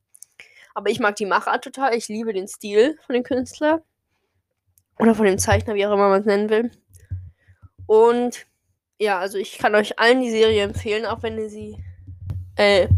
Aber 0.75 0.91
ich 0.91 1.01
mag 1.01 1.17
die 1.17 1.27
Machart 1.27 1.65
total. 1.65 1.95
Ich 1.95 2.09
liebe 2.09 2.33
den 2.33 2.49
Stil 2.49 2.99
von 3.05 3.15
dem 3.15 3.23
Künstler. 3.23 3.83
Oder 4.99 5.15
von 5.15 5.27
dem 5.27 5.39
Zeichner, 5.39 5.75
wie 5.75 5.87
auch 5.87 5.93
immer 5.93 6.09
man 6.09 6.21
es 6.21 6.27
nennen 6.27 6.51
will. 6.51 6.71
Und 7.87 8.47
ja, 8.99 9.19
also 9.19 9.39
ich 9.39 9.59
kann 9.59 9.75
euch 9.75 9.99
allen 9.99 10.21
die 10.21 10.31
Serie 10.31 10.63
empfehlen, 10.63 11.07
auch 11.07 11.23
wenn 11.23 11.39
ihr 11.39 11.49
sie, 11.49 11.83
äh, 12.57 12.89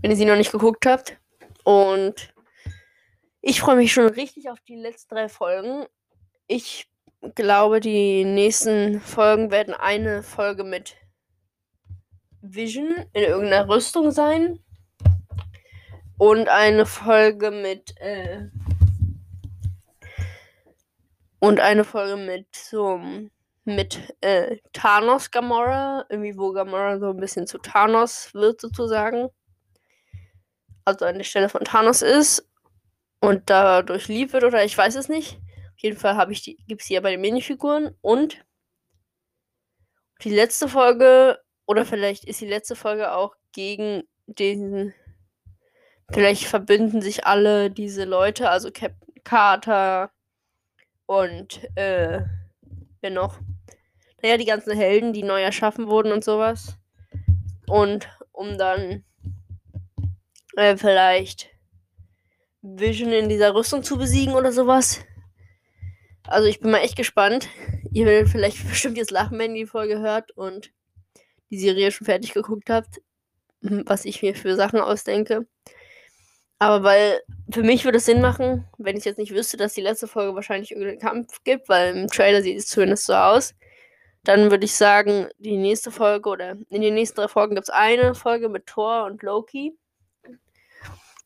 wenn 0.00 0.10
ihr 0.10 0.16
sie 0.16 0.24
noch 0.24 0.36
nicht 0.36 0.52
geguckt 0.52 0.86
habt. 0.86 1.18
Und 1.64 2.32
ich 3.42 3.60
freue 3.60 3.76
mich 3.76 3.92
schon 3.92 4.08
richtig 4.08 4.48
auf 4.48 4.60
die 4.60 4.76
letzten 4.76 5.14
drei 5.14 5.28
Folgen. 5.28 5.84
Ich 6.46 6.88
glaube, 7.34 7.80
die 7.80 8.24
nächsten 8.24 9.00
Folgen 9.00 9.50
werden 9.50 9.74
eine 9.74 10.22
Folge 10.22 10.64
mit 10.64 10.96
Vision 12.40 12.94
in 13.12 13.22
irgendeiner 13.22 13.68
Rüstung 13.68 14.10
sein. 14.10 14.60
Und 16.18 16.48
eine 16.48 16.84
Folge 16.84 17.50
mit, 17.50 17.96
äh, 18.00 18.48
und 21.38 21.60
eine 21.60 21.84
Folge 21.84 22.16
mit 22.16 22.54
so 22.54 23.00
mit 23.64 24.14
äh, 24.22 24.56
Thanos 24.72 25.30
Gamora, 25.30 26.06
irgendwie 26.08 26.36
wo 26.36 26.52
Gamora 26.52 26.98
so 26.98 27.10
ein 27.10 27.20
bisschen 27.20 27.46
zu 27.46 27.58
Thanos 27.58 28.32
wird 28.34 28.60
sozusagen. 28.60 29.28
Also 30.84 31.04
an 31.04 31.18
der 31.18 31.24
Stelle 31.24 31.48
von 31.48 31.64
Thanos 31.64 32.02
ist 32.02 32.48
und 33.20 33.50
dadurch 33.50 34.08
lieb 34.08 34.32
wird 34.32 34.44
oder 34.44 34.64
ich 34.64 34.76
weiß 34.76 34.96
es 34.96 35.08
nicht. 35.08 35.34
Auf 35.34 35.82
jeden 35.82 35.98
Fall 35.98 36.16
habe 36.16 36.32
ich 36.32 36.42
die, 36.42 36.56
gibt 36.66 36.80
es 36.80 36.88
die 36.88 36.94
ja 36.94 37.00
bei 37.00 37.10
den 37.10 37.20
Minifiguren 37.20 37.94
und 38.00 38.44
die 40.24 40.34
letzte 40.34 40.66
Folge 40.66 41.38
oder 41.66 41.84
vielleicht 41.84 42.24
ist 42.24 42.40
die 42.40 42.48
letzte 42.48 42.74
Folge 42.74 43.12
auch 43.12 43.36
gegen 43.52 44.02
den 44.26 44.94
vielleicht 46.10 46.44
verbünden 46.44 47.02
sich 47.02 47.26
alle 47.26 47.70
diese 47.70 48.04
Leute, 48.04 48.50
also 48.50 48.70
Captain 48.70 49.22
Carter 49.24 50.10
und 51.06 51.60
äh, 51.76 52.22
wer 53.00 53.10
noch? 53.10 53.40
naja, 54.22 54.36
die 54.36 54.44
ganzen 54.44 54.76
Helden, 54.76 55.12
die 55.12 55.22
neu 55.22 55.40
erschaffen 55.40 55.86
wurden 55.88 56.12
und 56.12 56.24
sowas. 56.24 56.76
Und 57.66 58.08
um 58.32 58.58
dann 58.58 59.04
äh, 60.56 60.76
vielleicht 60.76 61.50
Vision 62.62 63.12
in 63.12 63.28
dieser 63.28 63.54
Rüstung 63.54 63.82
zu 63.82 63.98
besiegen 63.98 64.34
oder 64.34 64.52
sowas. 64.52 65.00
Also 66.24 66.48
ich 66.48 66.60
bin 66.60 66.70
mal 66.70 66.78
echt 66.78 66.96
gespannt. 66.96 67.48
Ihr 67.92 68.06
werdet 68.06 68.30
vielleicht 68.30 68.68
bestimmt 68.68 68.96
jetzt 68.96 69.10
lachen, 69.10 69.38
wenn 69.38 69.54
ihr 69.54 69.64
die 69.64 69.70
Folge 69.70 70.00
hört 70.00 70.32
und 70.32 70.72
die 71.50 71.58
Serie 71.58 71.90
schon 71.90 72.04
fertig 72.04 72.34
geguckt 72.34 72.68
habt, 72.70 73.00
was 73.60 74.04
ich 74.04 74.22
mir 74.22 74.34
für 74.34 74.56
Sachen 74.56 74.80
ausdenke. 74.80 75.46
Aber 76.58 76.82
weil 76.82 77.22
für 77.52 77.62
mich 77.62 77.84
würde 77.84 77.98
es 77.98 78.04
Sinn 78.04 78.20
machen, 78.20 78.66
wenn 78.78 78.96
ich 78.96 79.04
jetzt 79.04 79.18
nicht 79.18 79.32
wüsste, 79.32 79.56
dass 79.56 79.74
die 79.74 79.80
letzte 79.80 80.08
Folge 80.08 80.34
wahrscheinlich 80.34 80.72
irgendeinen 80.72 80.98
Kampf 80.98 81.42
gibt, 81.44 81.68
weil 81.68 81.96
im 81.96 82.08
Trailer 82.08 82.42
sieht 82.42 82.58
es 82.58 82.66
zumindest 82.66 83.06
so 83.06 83.14
aus. 83.14 83.54
Dann 84.24 84.50
würde 84.50 84.64
ich 84.64 84.74
sagen, 84.74 85.28
die 85.38 85.56
nächste 85.56 85.90
Folge 85.90 86.28
oder 86.28 86.56
in 86.68 86.82
den 86.82 86.94
nächsten 86.94 87.20
drei 87.20 87.28
Folgen 87.28 87.54
gibt 87.54 87.68
es 87.68 87.74
eine 87.74 88.14
Folge 88.14 88.48
mit 88.48 88.66
Thor 88.66 89.04
und 89.04 89.22
Loki. 89.22 89.76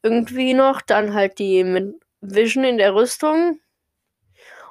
Irgendwie 0.02 0.54
noch. 0.54 0.82
Dann 0.82 1.14
halt 1.14 1.38
die 1.38 1.64
mit 1.64 1.94
Vision 2.20 2.64
in 2.64 2.78
der 2.78 2.94
Rüstung. 2.94 3.58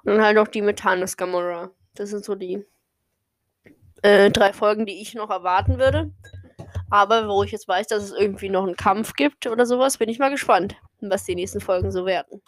Und 0.03 0.13
dann 0.13 0.23
halt 0.23 0.35
noch 0.35 0.47
die 0.47 0.61
mit 0.61 0.79
Thanos 0.79 1.17
Gamora. 1.17 1.71
Das 1.95 2.09
sind 2.09 2.23
so 2.23 2.35
die 2.35 2.63
äh, 4.03 4.29
drei 4.31 4.53
Folgen, 4.53 4.85
die 4.85 5.01
ich 5.01 5.13
noch 5.13 5.29
erwarten 5.29 5.77
würde. 5.77 6.11
Aber 6.91 7.29
wo 7.29 7.41
ich 7.43 7.51
jetzt 7.51 7.67
weiß, 7.67 7.87
dass 7.87 8.03
es 8.03 8.11
irgendwie 8.11 8.49
noch 8.49 8.65
einen 8.65 8.75
Kampf 8.75 9.13
gibt 9.13 9.47
oder 9.47 9.65
sowas, 9.65 9.97
bin 9.97 10.09
ich 10.09 10.19
mal 10.19 10.29
gespannt, 10.29 10.75
was 10.99 11.23
die 11.23 11.35
nächsten 11.35 11.61
Folgen 11.61 11.91
so 11.91 12.05
werden. 12.05 12.41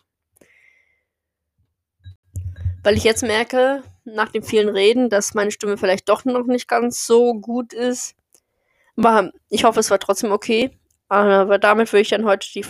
Weil 2.83 2.97
ich 2.97 3.05
jetzt 3.05 3.23
merke, 3.23 3.83
nach 4.03 4.29
den 4.29 4.43
vielen 4.43 4.67
Reden, 4.67 5.09
dass 5.09 5.33
meine 5.33 5.51
Stimme 5.51 5.77
vielleicht 5.77 6.09
doch 6.09 6.25
noch 6.25 6.45
nicht 6.45 6.67
ganz 6.67 7.07
so 7.07 7.33
gut 7.33 7.71
ist. 7.71 8.15
Aber 8.97 9.31
ich 9.49 9.63
hoffe, 9.63 9.79
es 9.79 9.89
war 9.89 9.99
trotzdem 9.99 10.33
okay. 10.33 10.77
Aber 11.07 11.57
damit 11.57 11.91
würde 11.93 12.01
ich 12.01 12.09
dann 12.09 12.25
heute 12.25 12.47
die 12.51 12.65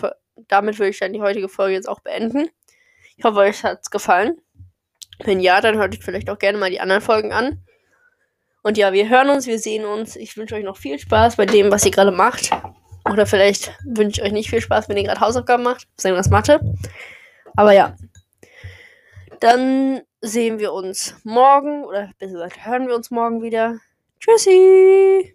damit 0.48 0.80
würde 0.80 0.90
ich 0.90 1.00
dann 1.00 1.14
die 1.14 1.22
heutige 1.22 1.50
Folge 1.50 1.76
jetzt 1.76 1.90
auch 1.90 2.00
beenden. 2.00 2.50
Ich 3.18 3.24
hoffe, 3.24 3.40
euch 3.40 3.64
hat 3.64 3.80
es 3.82 3.90
gefallen. 3.90 4.38
Wenn 5.24 5.40
ja, 5.40 5.62
dann 5.62 5.78
hört 5.78 5.96
euch 5.96 6.04
vielleicht 6.04 6.30
auch 6.30 6.40
gerne 6.40 6.58
mal 6.58 6.70
die 6.70 6.80
anderen 6.80 7.02
Folgen 7.02 7.32
an. 7.32 7.64
Und 8.64 8.78
ja, 8.78 8.94
wir 8.94 9.10
hören 9.10 9.30
uns, 9.30 9.46
wir 9.46 9.60
sehen 9.60 9.86
uns. 9.86 10.16
Ich 10.16 10.36
wünsche 10.38 10.56
euch 10.56 10.64
noch 10.64 10.78
viel 10.78 10.98
Spaß 10.98 11.36
bei 11.36 11.46
dem, 11.46 11.70
was 11.70 11.86
ihr 11.86 11.92
gerade 11.92 12.12
macht. 12.12 12.50
Oder 13.12 13.26
vielleicht 13.26 13.78
wünsche 13.86 14.22
ich 14.22 14.28
euch 14.28 14.32
nicht 14.32 14.50
viel 14.50 14.62
Spaß, 14.62 14.88
wenn 14.88 14.98
ihr 14.98 15.04
gerade 15.04 15.20
Hausaufgaben 15.20 15.64
macht. 15.64 15.86
Sagen 15.98 16.16
was 16.16 16.30
Mathe. 16.30 16.62
Aber 17.56 17.74
ja. 17.74 17.96
Dann 19.42 20.02
sehen 20.22 20.60
wir 20.60 20.72
uns 20.72 21.16
morgen 21.26 21.84
oder 21.84 22.10
besser 22.18 22.34
gesagt 22.34 22.66
hören 22.66 22.88
wir 22.88 22.96
uns 22.96 23.12
morgen 23.12 23.42
wieder. 23.42 23.80
Tschüssi! 24.22 25.30